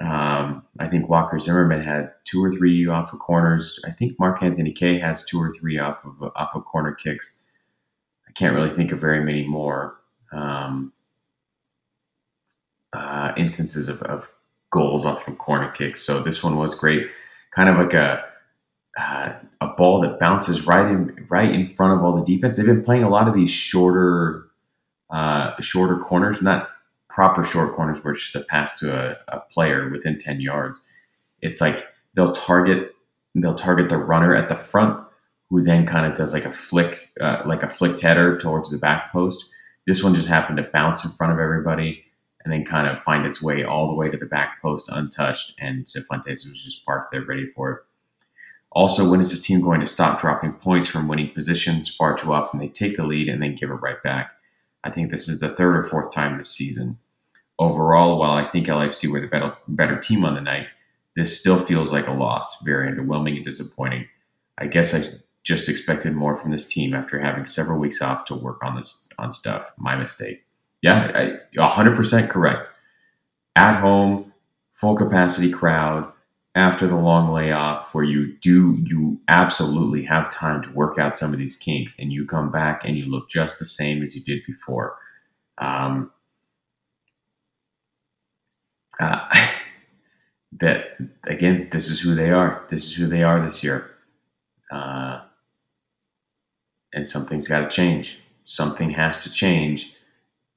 Um, 0.00 0.62
I 0.78 0.88
think 0.88 1.08
Walker 1.10 1.38
Zimmerman 1.38 1.82
had 1.82 2.12
two 2.24 2.42
or 2.42 2.50
three 2.50 2.86
off 2.88 3.12
of 3.12 3.18
corners. 3.18 3.78
I 3.84 3.90
think 3.90 4.18
Mark 4.18 4.42
Anthony 4.42 4.72
Kaye 4.72 4.98
has 4.98 5.24
two 5.26 5.38
or 5.38 5.52
three 5.52 5.78
off 5.78 6.04
of 6.04 6.32
off 6.36 6.54
of 6.54 6.64
corner 6.64 6.92
kicks. 6.92 7.42
I 8.26 8.32
can't 8.32 8.54
really 8.54 8.74
think 8.74 8.92
of 8.92 9.00
very 9.00 9.22
many 9.22 9.46
more 9.46 9.96
um, 10.32 10.92
uh, 12.92 13.32
instances 13.36 13.88
of, 13.88 14.02
of, 14.02 14.30
goals 14.72 15.04
off 15.04 15.24
from 15.24 15.34
corner 15.34 15.68
kicks. 15.72 16.00
So 16.00 16.22
this 16.22 16.44
one 16.44 16.54
was 16.54 16.76
great, 16.76 17.08
kind 17.50 17.68
of 17.68 17.76
like 17.76 17.92
a 17.92 18.22
uh, 18.96 19.32
a 19.60 19.66
ball 19.66 20.00
that 20.00 20.20
bounces 20.20 20.64
right 20.64 20.86
in 20.86 21.26
right 21.28 21.50
in 21.52 21.66
front 21.66 21.98
of 21.98 22.04
all 22.04 22.14
the 22.14 22.24
defense. 22.24 22.56
They've 22.56 22.64
been 22.64 22.84
playing 22.84 23.02
a 23.02 23.10
lot 23.10 23.26
of 23.26 23.34
these 23.34 23.50
shorter 23.50 24.46
uh, 25.10 25.60
shorter 25.60 25.98
corners, 25.98 26.40
not 26.40 26.68
proper 27.20 27.44
short 27.44 27.76
corners 27.76 28.02
where 28.02 28.14
it's 28.14 28.22
just 28.22 28.42
a 28.42 28.46
pass 28.46 28.78
to 28.78 28.96
a, 28.98 29.14
a 29.28 29.40
player 29.52 29.90
within 29.90 30.16
ten 30.16 30.40
yards. 30.40 30.80
It's 31.42 31.60
like 31.60 31.86
they'll 32.14 32.32
target 32.32 32.94
they'll 33.34 33.54
target 33.54 33.90
the 33.90 33.98
runner 33.98 34.34
at 34.34 34.48
the 34.48 34.56
front, 34.56 34.98
who 35.50 35.62
then 35.62 35.86
kind 35.86 36.06
of 36.10 36.16
does 36.16 36.32
like 36.32 36.46
a 36.46 36.52
flick 36.52 37.10
uh, 37.20 37.42
like 37.44 37.62
a 37.62 37.68
flicked 37.68 38.00
header 38.00 38.38
towards 38.38 38.70
the 38.70 38.78
back 38.78 39.12
post. 39.12 39.50
This 39.86 40.02
one 40.02 40.14
just 40.14 40.28
happened 40.28 40.56
to 40.56 40.70
bounce 40.72 41.04
in 41.04 41.10
front 41.10 41.34
of 41.34 41.38
everybody 41.38 42.02
and 42.42 42.50
then 42.50 42.64
kind 42.64 42.88
of 42.88 43.02
find 43.02 43.26
its 43.26 43.42
way 43.42 43.64
all 43.64 43.88
the 43.88 43.94
way 43.94 44.08
to 44.08 44.16
the 44.16 44.24
back 44.24 44.62
post 44.62 44.88
untouched. 44.90 45.52
And 45.58 45.84
Cifuentes 45.84 46.48
was 46.48 46.64
just 46.64 46.86
parked 46.86 47.12
there 47.12 47.26
ready 47.26 47.50
for 47.54 47.70
it. 47.70 47.78
Also, 48.72 49.10
when 49.10 49.20
is 49.20 49.30
this 49.30 49.42
team 49.42 49.60
going 49.60 49.80
to 49.80 49.86
stop 49.86 50.22
dropping 50.22 50.54
points 50.54 50.86
from 50.86 51.06
winning 51.06 51.34
positions? 51.34 51.94
Far 51.94 52.16
too 52.16 52.32
often 52.32 52.60
they 52.60 52.68
take 52.68 52.96
the 52.96 53.04
lead 53.04 53.28
and 53.28 53.42
then 53.42 53.56
give 53.56 53.68
it 53.68 53.74
right 53.74 54.02
back. 54.02 54.30
I 54.82 54.90
think 54.90 55.10
this 55.10 55.28
is 55.28 55.40
the 55.40 55.54
third 55.54 55.76
or 55.76 55.84
fourth 55.84 56.14
time 56.14 56.38
this 56.38 56.48
season. 56.48 56.98
Overall, 57.60 58.18
while 58.18 58.32
I 58.32 58.50
think 58.50 58.66
LFC 58.66 59.10
were 59.10 59.20
the 59.20 59.28
better, 59.28 59.54
better 59.68 60.00
team 60.00 60.24
on 60.24 60.34
the 60.34 60.40
night, 60.40 60.66
this 61.14 61.38
still 61.38 61.64
feels 61.64 61.92
like 61.92 62.08
a 62.08 62.12
loss, 62.12 62.62
very 62.62 62.90
underwhelming 62.90 63.36
and 63.36 63.44
disappointing. 63.44 64.08
I 64.58 64.66
guess 64.66 64.94
I 64.94 65.06
just 65.44 65.68
expected 65.68 66.14
more 66.14 66.36
from 66.36 66.50
this 66.50 66.66
team 66.66 66.94
after 66.94 67.20
having 67.20 67.46
several 67.46 67.78
weeks 67.78 68.02
off 68.02 68.24
to 68.26 68.34
work 68.34 68.64
on 68.64 68.76
this 68.76 69.08
on 69.18 69.32
stuff. 69.32 69.70
My 69.76 69.94
mistake. 69.94 70.42
Yeah, 70.82 71.12
I, 71.14 71.60
100% 71.60 72.30
correct. 72.30 72.70
At 73.54 73.78
home, 73.80 74.32
full 74.72 74.96
capacity 74.96 75.50
crowd 75.50 76.10
after 76.54 76.86
the 76.86 76.96
long 76.96 77.32
layoff 77.32 77.94
where 77.94 78.04
you 78.04 78.34
do 78.38 78.82
you 78.84 79.20
absolutely 79.28 80.04
have 80.04 80.30
time 80.30 80.62
to 80.62 80.72
work 80.72 80.98
out 80.98 81.16
some 81.16 81.32
of 81.32 81.38
these 81.38 81.56
kinks 81.56 81.96
and 81.98 82.12
you 82.12 82.26
come 82.26 82.50
back 82.50 82.84
and 82.84 82.98
you 82.98 83.04
look 83.04 83.28
just 83.28 83.58
the 83.58 83.64
same 83.64 84.02
as 84.02 84.16
you 84.16 84.22
did 84.24 84.40
before 84.46 84.96
um, 85.58 86.10
uh, 89.00 89.28
that 90.60 90.98
again 91.24 91.68
this 91.72 91.88
is 91.88 92.00
who 92.00 92.14
they 92.14 92.30
are 92.30 92.66
this 92.70 92.84
is 92.84 92.96
who 92.96 93.06
they 93.06 93.22
are 93.22 93.42
this 93.42 93.64
year 93.64 93.90
uh, 94.72 95.22
and 96.92 97.08
something's 97.08 97.48
got 97.48 97.60
to 97.60 97.68
change 97.68 98.18
something 98.44 98.90
has 98.90 99.22
to 99.24 99.32
change 99.32 99.94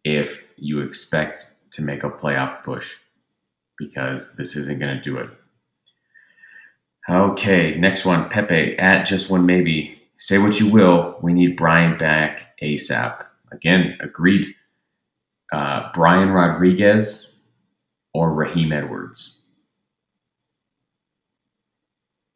if 0.03 0.43
you 0.57 0.81
expect 0.81 1.51
to 1.71 1.81
make 1.81 2.03
a 2.03 2.09
playoff 2.09 2.63
push 2.63 2.97
because 3.77 4.35
this 4.37 4.55
isn't 4.55 4.79
going 4.79 4.95
to 4.95 5.01
do 5.03 5.17
it 5.17 5.29
Okay, 7.09 7.75
next 7.75 8.05
one. 8.05 8.29
Pepe 8.29 8.77
at 8.79 9.05
just 9.05 9.29
one 9.29 9.45
maybe. 9.45 10.01
Say 10.17 10.37
what 10.37 10.59
you 10.59 10.71
will. 10.71 11.17
We 11.21 11.33
need 11.33 11.57
Brian 11.57 11.97
back 11.97 12.57
ASAP. 12.61 13.25
Again, 13.51 13.97
agreed. 13.99 14.55
Uh, 15.51 15.91
Brian 15.93 16.29
Rodriguez 16.29 17.32
or 18.13 18.31
Raheem 18.33 18.71
Edwards. 18.71 19.39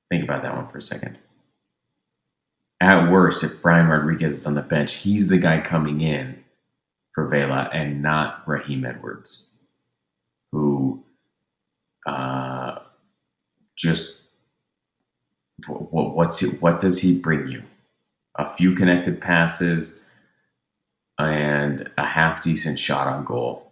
Think 0.10 0.24
about 0.24 0.42
that 0.44 0.56
one 0.56 0.70
for 0.70 0.78
a 0.78 0.82
second. 0.82 1.18
At 2.80 3.12
worst, 3.12 3.44
if 3.44 3.62
Brian 3.62 3.88
Rodriguez 3.88 4.38
is 4.38 4.46
on 4.46 4.54
the 4.54 4.62
bench, 4.62 4.96
he's 4.96 5.28
the 5.28 5.38
guy 5.38 5.60
coming 5.60 6.02
in 6.02 6.44
for 7.14 7.28
Vela 7.28 7.70
and 7.74 8.02
not 8.02 8.48
Raheem 8.48 8.86
Edwards, 8.86 9.50
who 10.52 11.04
uh, 12.06 12.80
just 13.76 14.20
what, 15.66 16.16
what's 16.16 16.42
what 16.60 16.80
does 16.80 17.00
he 17.00 17.20
bring 17.20 17.48
you? 17.48 17.64
A 18.38 18.48
few 18.48 18.76
connected 18.76 19.20
passes 19.20 20.02
and 21.18 21.90
a 21.98 22.06
half 22.06 22.44
decent 22.44 22.78
shot 22.78 23.08
on 23.08 23.26
goal. 23.26 23.67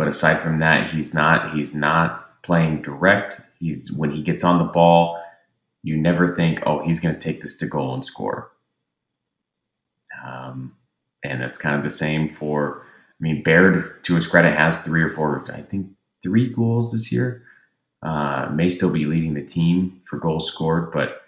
But 0.00 0.08
aside 0.08 0.40
from 0.40 0.60
that, 0.60 0.88
he's 0.88 1.12
not 1.12 1.54
he's 1.54 1.74
not 1.74 2.42
playing 2.42 2.80
direct. 2.80 3.38
He's 3.58 3.92
when 3.92 4.10
he 4.10 4.22
gets 4.22 4.42
on 4.42 4.56
the 4.56 4.64
ball, 4.64 5.22
you 5.82 5.94
never 5.94 6.34
think, 6.34 6.62
oh, 6.64 6.82
he's 6.82 7.00
going 7.00 7.14
to 7.14 7.20
take 7.20 7.42
this 7.42 7.58
to 7.58 7.66
goal 7.66 7.92
and 7.92 8.06
score. 8.06 8.50
Um, 10.26 10.74
and 11.22 11.42
that's 11.42 11.58
kind 11.58 11.76
of 11.76 11.82
the 11.82 11.90
same 11.90 12.30
for. 12.34 12.80
I 12.80 13.22
mean, 13.22 13.42
Baird, 13.42 14.02
to 14.04 14.14
his 14.14 14.26
credit, 14.26 14.56
has 14.56 14.80
three 14.80 15.02
or 15.02 15.10
four, 15.10 15.44
I 15.52 15.60
think, 15.60 15.88
three 16.22 16.48
goals 16.48 16.94
this 16.94 17.12
year. 17.12 17.42
Uh, 18.02 18.48
may 18.54 18.70
still 18.70 18.90
be 18.90 19.04
leading 19.04 19.34
the 19.34 19.44
team 19.44 20.00
for 20.08 20.18
goals 20.18 20.50
scored, 20.50 20.92
but 20.92 21.24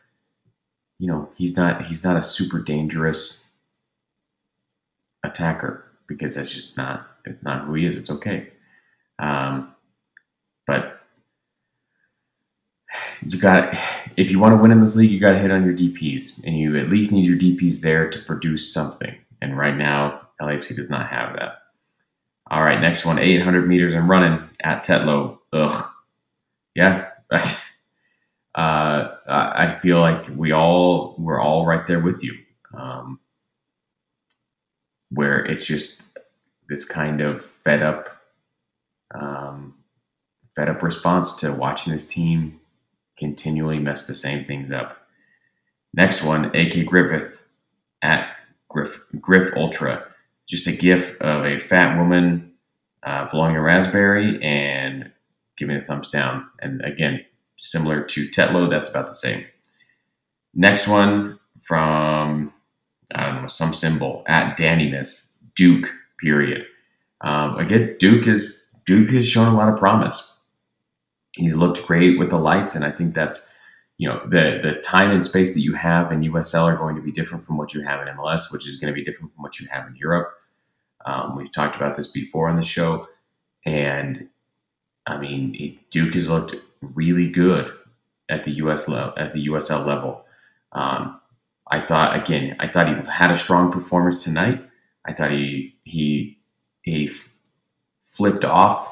you 0.99 1.09
know 1.09 1.29
he's 1.37 1.59
not 1.59 1.85
he's 1.85 2.05
not 2.05 2.17
a 2.17 2.23
super 2.23 2.59
dangerous 2.59 3.51
attacker 5.25 5.85
because 6.07 6.37
that's 6.37 6.55
just 6.55 6.79
not 6.79 7.07
it's 7.27 7.43
not 7.43 7.67
who 7.67 7.75
he 7.75 7.85
is. 7.85 7.99
It's 7.99 8.11
okay, 8.11 8.49
um, 9.23 9.75
but 10.67 11.01
you 13.27 13.39
got 13.39 13.75
if 14.17 14.31
you 14.31 14.39
want 14.39 14.53
to 14.53 14.61
win 14.61 14.73
in 14.73 14.81
this 14.81 14.97
league, 14.97 15.11
you 15.11 15.21
got 15.21 15.31
to 15.31 15.39
hit 15.39 15.51
on 15.51 15.65
your 15.65 15.75
DPS, 15.75 16.45
and 16.45 16.59
you 16.59 16.77
at 16.77 16.89
least 16.89 17.13
need 17.13 17.25
your 17.25 17.39
DPS 17.39 17.81
there 17.81 18.11
to 18.11 18.19
produce 18.21 18.73
something. 18.73 19.15
And 19.41 19.57
right 19.57 19.77
now, 19.77 20.29
LAFC 20.41 20.77
does 20.77 20.91
not 20.91 21.09
have 21.09 21.35
that. 21.37 21.59
All 22.51 22.63
right, 22.63 22.81
next 22.81 23.07
one, 23.07 23.19
800 23.19 23.67
meters 23.67 23.95
and 23.95 24.09
running 24.09 24.49
at 24.63 24.85
Tetlow. 24.85 25.39
Ugh, 25.53 25.89
yeah, 26.75 27.09
uh, 28.55 29.09
I 29.27 29.79
feel 29.81 30.01
like 30.01 30.27
we 30.37 30.53
all 30.53 31.15
we're 31.19 31.41
all 31.41 31.65
right 31.65 31.87
there 31.87 32.01
with 32.01 32.23
you, 32.23 32.35
um, 32.77 33.21
where 35.11 35.45
it's 35.45 35.65
just 35.65 36.03
this 36.69 36.85
kind 36.85 37.21
of 37.21 37.45
fed 37.65 37.83
up, 37.83 38.22
fed 40.57 40.69
up 40.69 40.83
response 40.83 41.37
to 41.37 41.53
watching 41.53 41.93
this 41.93 42.07
team 42.07 42.61
continually 43.19 43.79
mess 43.79 44.07
the 44.07 44.15
same 44.15 44.45
things 44.45 44.73
up. 44.73 44.99
Next 45.95 46.23
one, 46.23 46.47
AK 46.57 46.87
Griffith 46.87 47.43
at 48.03 48.29
Griff 48.69 49.05
Griff 49.21 49.55
Ultra, 49.57 50.05
just 50.49 50.67
a 50.67 50.73
gif 50.73 51.21
of 51.21 51.45
a 51.45 51.59
fat 51.59 51.97
woman 51.99 52.53
uh, 53.03 53.29
blowing 53.31 53.57
a 53.57 53.61
raspberry 53.61 54.43
and 54.43 55.11
give 55.59 55.69
me 55.69 55.77
a 55.77 55.83
thumbs 55.83 56.09
down. 56.09 56.47
And 56.61 56.83
again, 56.83 57.25
similar 57.61 58.03
to 58.03 58.29
Tetlow, 58.29 58.71
that's 58.71 58.89
about 58.89 59.09
the 59.09 59.15
same. 59.15 59.45
Next 60.55 60.89
one 60.89 61.39
from 61.61 62.53
I 63.15 63.27
don't 63.27 63.43
know 63.43 63.49
some 63.49 63.75
symbol 63.75 64.25
at 64.27 64.59
Danniness 64.59 65.37
Duke. 65.55 65.89
Period. 66.21 66.65
Um, 67.23 67.59
again, 67.59 67.97
Duke 67.99 68.29
is 68.29 68.67
Duke 68.87 69.11
has 69.11 69.27
shown 69.29 69.53
a 69.53 69.57
lot 69.57 69.69
of 69.69 69.79
promise. 69.79 70.32
He's 71.37 71.57
looked 71.57 71.87
great 71.87 72.19
with 72.19 72.31
the 72.31 72.39
lights, 72.39 72.75
and 72.75 72.85
I 72.85 72.91
think 72.91 73.15
that's 73.15 73.53
you 73.99 74.09
know 74.09 74.21
the 74.25 74.61
the 74.63 74.81
time 74.83 75.11
and 75.11 75.23
space 75.23 75.55
that 75.55 75.61
you 75.61 75.75
have 75.75 76.13
in 76.13 76.21
USL 76.23 76.65
are 76.65 76.77
going 76.77 76.97
to 76.97 77.03
be 77.03 77.13
different 77.13 77.45
from 77.45 77.57
what 77.57 77.75
you 77.75 77.83
have 77.83 78.07
in 78.07 78.15
MLS, 78.15 78.53
which 78.53 78.69
is 78.69 78.77
going 78.77 78.93
to 78.93 78.99
be 78.99 79.05
different 79.05 79.33
from 79.35 79.43
what 79.43 79.61
you 79.61 79.67
have 79.71 79.87
in 79.87 79.97
Europe. 79.97 80.33
Um, 81.05 81.37
we've 81.37 81.53
talked 81.53 81.77
about 81.77 81.97
this 81.97 82.07
before 82.07 82.49
on 82.49 82.57
the 82.57 82.65
show, 82.65 83.09
and 83.65 84.29
I 85.07 85.19
mean, 85.19 85.79
Duke 85.91 86.15
has 86.15 86.31
looked 86.31 86.55
really 86.81 87.29
good 87.29 87.73
at 88.29 88.45
the 88.45 88.53
US 88.53 88.89
level, 88.89 89.15
at 89.17 89.33
the 89.33 89.47
USL 89.49 89.87
level. 89.87 90.25
Um, 90.73 91.21
I 91.71 91.81
thought 91.81 92.17
again, 92.17 92.57
I 92.61 92.69
thought 92.69 92.89
he 92.89 92.95
had 93.11 93.31
a 93.31 93.39
strong 93.39 93.73
performance 93.73 94.23
tonight. 94.23 94.63
I 95.05 95.13
thought 95.13 95.31
he 95.31 95.77
he 95.85 96.39
he 96.83 97.13
flipped 98.05 98.45
off 98.45 98.92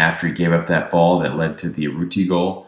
after 0.00 0.26
he 0.26 0.32
gave 0.32 0.52
up 0.52 0.66
that 0.66 0.90
ball 0.90 1.20
that 1.20 1.36
led 1.36 1.58
to 1.58 1.68
the 1.68 1.84
Urruti 1.84 2.28
goal, 2.28 2.66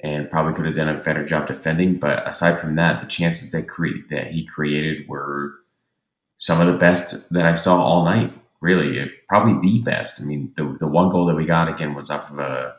and 0.00 0.30
probably 0.30 0.52
could 0.52 0.66
have 0.66 0.74
done 0.74 0.88
a 0.88 1.02
better 1.02 1.24
job 1.24 1.48
defending. 1.48 1.98
But 1.98 2.28
aside 2.28 2.60
from 2.60 2.76
that, 2.76 3.00
the 3.00 3.06
chances 3.06 3.50
that 3.50 3.66
that 4.10 4.30
he 4.30 4.44
created 4.46 5.08
were 5.08 5.54
some 6.36 6.60
of 6.60 6.68
the 6.68 6.78
best 6.78 7.32
that 7.32 7.46
I 7.46 7.54
saw 7.54 7.82
all 7.82 8.04
night 8.04 8.32
really 8.60 9.10
probably 9.28 9.60
the 9.60 9.82
best. 9.82 10.20
I 10.20 10.24
mean, 10.24 10.52
the 10.56 10.76
the 10.78 10.86
one 10.86 11.10
goal 11.10 11.26
that 11.26 11.36
we 11.36 11.44
got 11.44 11.68
again 11.68 11.94
was 11.94 12.10
off 12.10 12.30
of 12.30 12.38
a, 12.38 12.74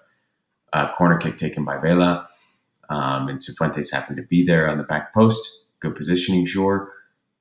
a 0.74 0.90
corner 0.90 1.18
kick 1.18 1.38
taken 1.38 1.64
by 1.64 1.78
Vela, 1.78 2.28
um, 2.90 3.28
and 3.28 3.40
Cifuentes 3.40 3.92
happened 3.92 4.18
to 4.18 4.24
be 4.24 4.46
there 4.46 4.70
on 4.70 4.78
the 4.78 4.84
back 4.84 5.14
post. 5.14 5.66
Good 5.80 5.96
positioning, 5.96 6.46
sure, 6.46 6.92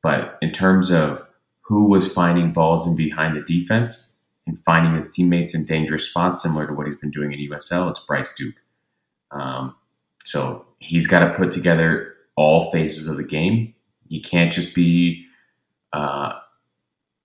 but 0.02 0.38
in 0.40 0.52
terms 0.52 0.90
of 0.90 1.24
who 1.62 1.88
was 1.88 2.10
finding 2.10 2.52
balls 2.52 2.86
in 2.86 2.96
behind 2.96 3.36
the 3.36 3.42
defense 3.42 4.17
and 4.48 4.58
finding 4.64 4.96
his 4.96 5.12
teammates 5.12 5.54
in 5.54 5.66
dangerous 5.66 6.08
spots, 6.08 6.42
similar 6.42 6.66
to 6.66 6.72
what 6.72 6.86
he's 6.86 6.96
been 6.96 7.10
doing 7.10 7.32
in 7.32 7.50
USL, 7.50 7.90
it's 7.90 8.00
Bryce 8.00 8.34
Duke. 8.34 8.56
Um, 9.30 9.76
so 10.24 10.64
he's 10.78 11.06
got 11.06 11.20
to 11.20 11.34
put 11.34 11.50
together 11.50 12.14
all 12.34 12.72
phases 12.72 13.08
of 13.08 13.18
the 13.18 13.24
game. 13.24 13.74
You 14.08 14.22
can't 14.22 14.52
just 14.52 14.74
be 14.74 15.26
uh, 15.92 16.32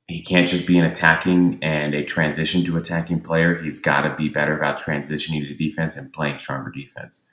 he 0.08 0.22
can't 0.22 0.48
just 0.48 0.68
be 0.68 0.78
an 0.78 0.86
attacking 0.86 1.60
and 1.62 1.94
a 1.94 2.04
transition 2.04 2.64
to 2.66 2.78
attacking 2.78 3.22
player. 3.22 3.56
He's 3.56 3.80
got 3.80 4.02
to 4.02 4.16
be 4.16 4.28
better 4.28 4.56
about 4.56 4.80
transitioning 4.80 5.48
to 5.48 5.56
defense 5.56 5.96
and 5.96 6.12
playing 6.12 6.40
stronger 6.40 6.72
defense. 6.72 7.26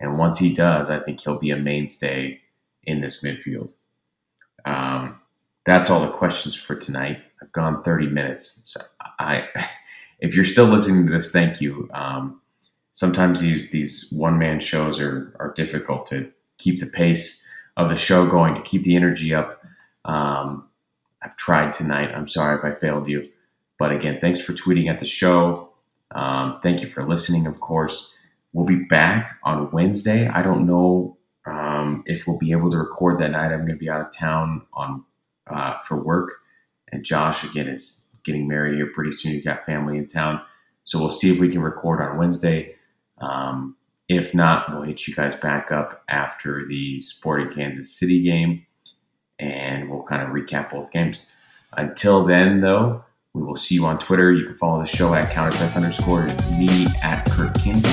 And 0.00 0.18
once 0.18 0.38
he 0.38 0.54
does, 0.54 0.90
I 0.90 1.00
think 1.00 1.20
he'll 1.20 1.38
be 1.38 1.50
a 1.50 1.56
mainstay 1.56 2.40
in 2.84 3.02
this 3.02 3.22
midfield. 3.22 3.72
Um, 4.64 5.20
that's 5.66 5.90
all 5.90 6.00
the 6.00 6.12
questions 6.12 6.54
for 6.54 6.74
tonight. 6.74 7.18
I've 7.42 7.52
gone 7.52 7.82
30 7.82 8.08
minutes. 8.08 8.60
So 8.64 8.80
I, 9.18 9.48
if 10.20 10.34
you're 10.34 10.44
still 10.44 10.66
listening 10.66 11.06
to 11.06 11.12
this, 11.12 11.30
thank 11.30 11.60
you. 11.60 11.88
Um, 11.94 12.40
sometimes 12.92 13.40
these 13.40 13.70
these 13.70 14.08
one 14.12 14.38
man 14.38 14.60
shows 14.60 15.00
are 15.00 15.34
are 15.38 15.52
difficult 15.54 16.06
to 16.06 16.32
keep 16.58 16.80
the 16.80 16.86
pace 16.86 17.46
of 17.76 17.90
the 17.90 17.96
show 17.96 18.26
going, 18.26 18.54
to 18.54 18.62
keep 18.62 18.82
the 18.82 18.96
energy 18.96 19.34
up. 19.34 19.62
Um, 20.04 20.68
I've 21.22 21.36
tried 21.36 21.72
tonight. 21.72 22.12
I'm 22.14 22.28
sorry 22.28 22.58
if 22.58 22.64
I 22.64 22.78
failed 22.78 23.08
you. 23.08 23.28
But 23.78 23.92
again, 23.92 24.18
thanks 24.20 24.40
for 24.40 24.52
tweeting 24.52 24.88
at 24.88 25.00
the 25.00 25.06
show. 25.06 25.70
Um, 26.14 26.60
thank 26.62 26.80
you 26.80 26.88
for 26.88 27.06
listening, 27.06 27.46
of 27.46 27.60
course. 27.60 28.14
We'll 28.52 28.66
be 28.66 28.84
back 28.84 29.38
on 29.42 29.70
Wednesday. 29.72 30.28
I 30.28 30.42
don't 30.42 30.66
know 30.66 31.16
um, 31.46 32.04
if 32.06 32.26
we'll 32.26 32.38
be 32.38 32.52
able 32.52 32.70
to 32.70 32.78
record 32.78 33.18
that 33.18 33.32
night. 33.32 33.50
I'm 33.50 33.60
going 33.60 33.72
to 33.72 33.76
be 33.76 33.90
out 33.90 34.00
of 34.00 34.12
town 34.12 34.62
on 34.74 35.04
uh, 35.48 35.78
for 35.80 35.96
work, 35.96 36.32
and 36.92 37.04
Josh 37.04 37.44
again 37.44 37.68
is 37.68 38.08
getting 38.24 38.48
married 38.48 38.76
here 38.76 38.90
pretty 38.94 39.12
soon. 39.12 39.32
He's 39.32 39.44
got 39.44 39.66
family 39.66 39.98
in 39.98 40.06
town, 40.06 40.40
so 40.84 40.98
we'll 40.98 41.10
see 41.10 41.32
if 41.32 41.38
we 41.38 41.50
can 41.50 41.62
record 41.62 42.00
on 42.00 42.16
Wednesday. 42.16 42.74
Um, 43.18 43.76
if 44.08 44.34
not, 44.34 44.70
we'll 44.70 44.82
hit 44.82 45.06
you 45.06 45.14
guys 45.14 45.34
back 45.40 45.72
up 45.72 46.02
after 46.08 46.66
the 46.66 47.00
Sporting 47.00 47.50
Kansas 47.50 47.96
City 47.96 48.22
game 48.22 48.66
and 49.38 49.90
we'll 49.90 50.02
kind 50.02 50.22
of 50.22 50.28
recap 50.28 50.70
both 50.70 50.90
games. 50.90 51.26
Until 51.76 52.24
then, 52.24 52.60
though, 52.60 53.04
we 53.32 53.42
will 53.42 53.56
see 53.56 53.74
you 53.74 53.86
on 53.86 53.98
Twitter. 53.98 54.32
You 54.32 54.46
can 54.46 54.56
follow 54.56 54.80
the 54.80 54.86
show 54.86 55.14
at 55.14 55.30
counterpress 55.30 55.76
underscore 55.76 56.26
me 56.58 56.86
at 57.02 57.24
Kirk 57.30 57.54
Kinsey. 57.54 57.90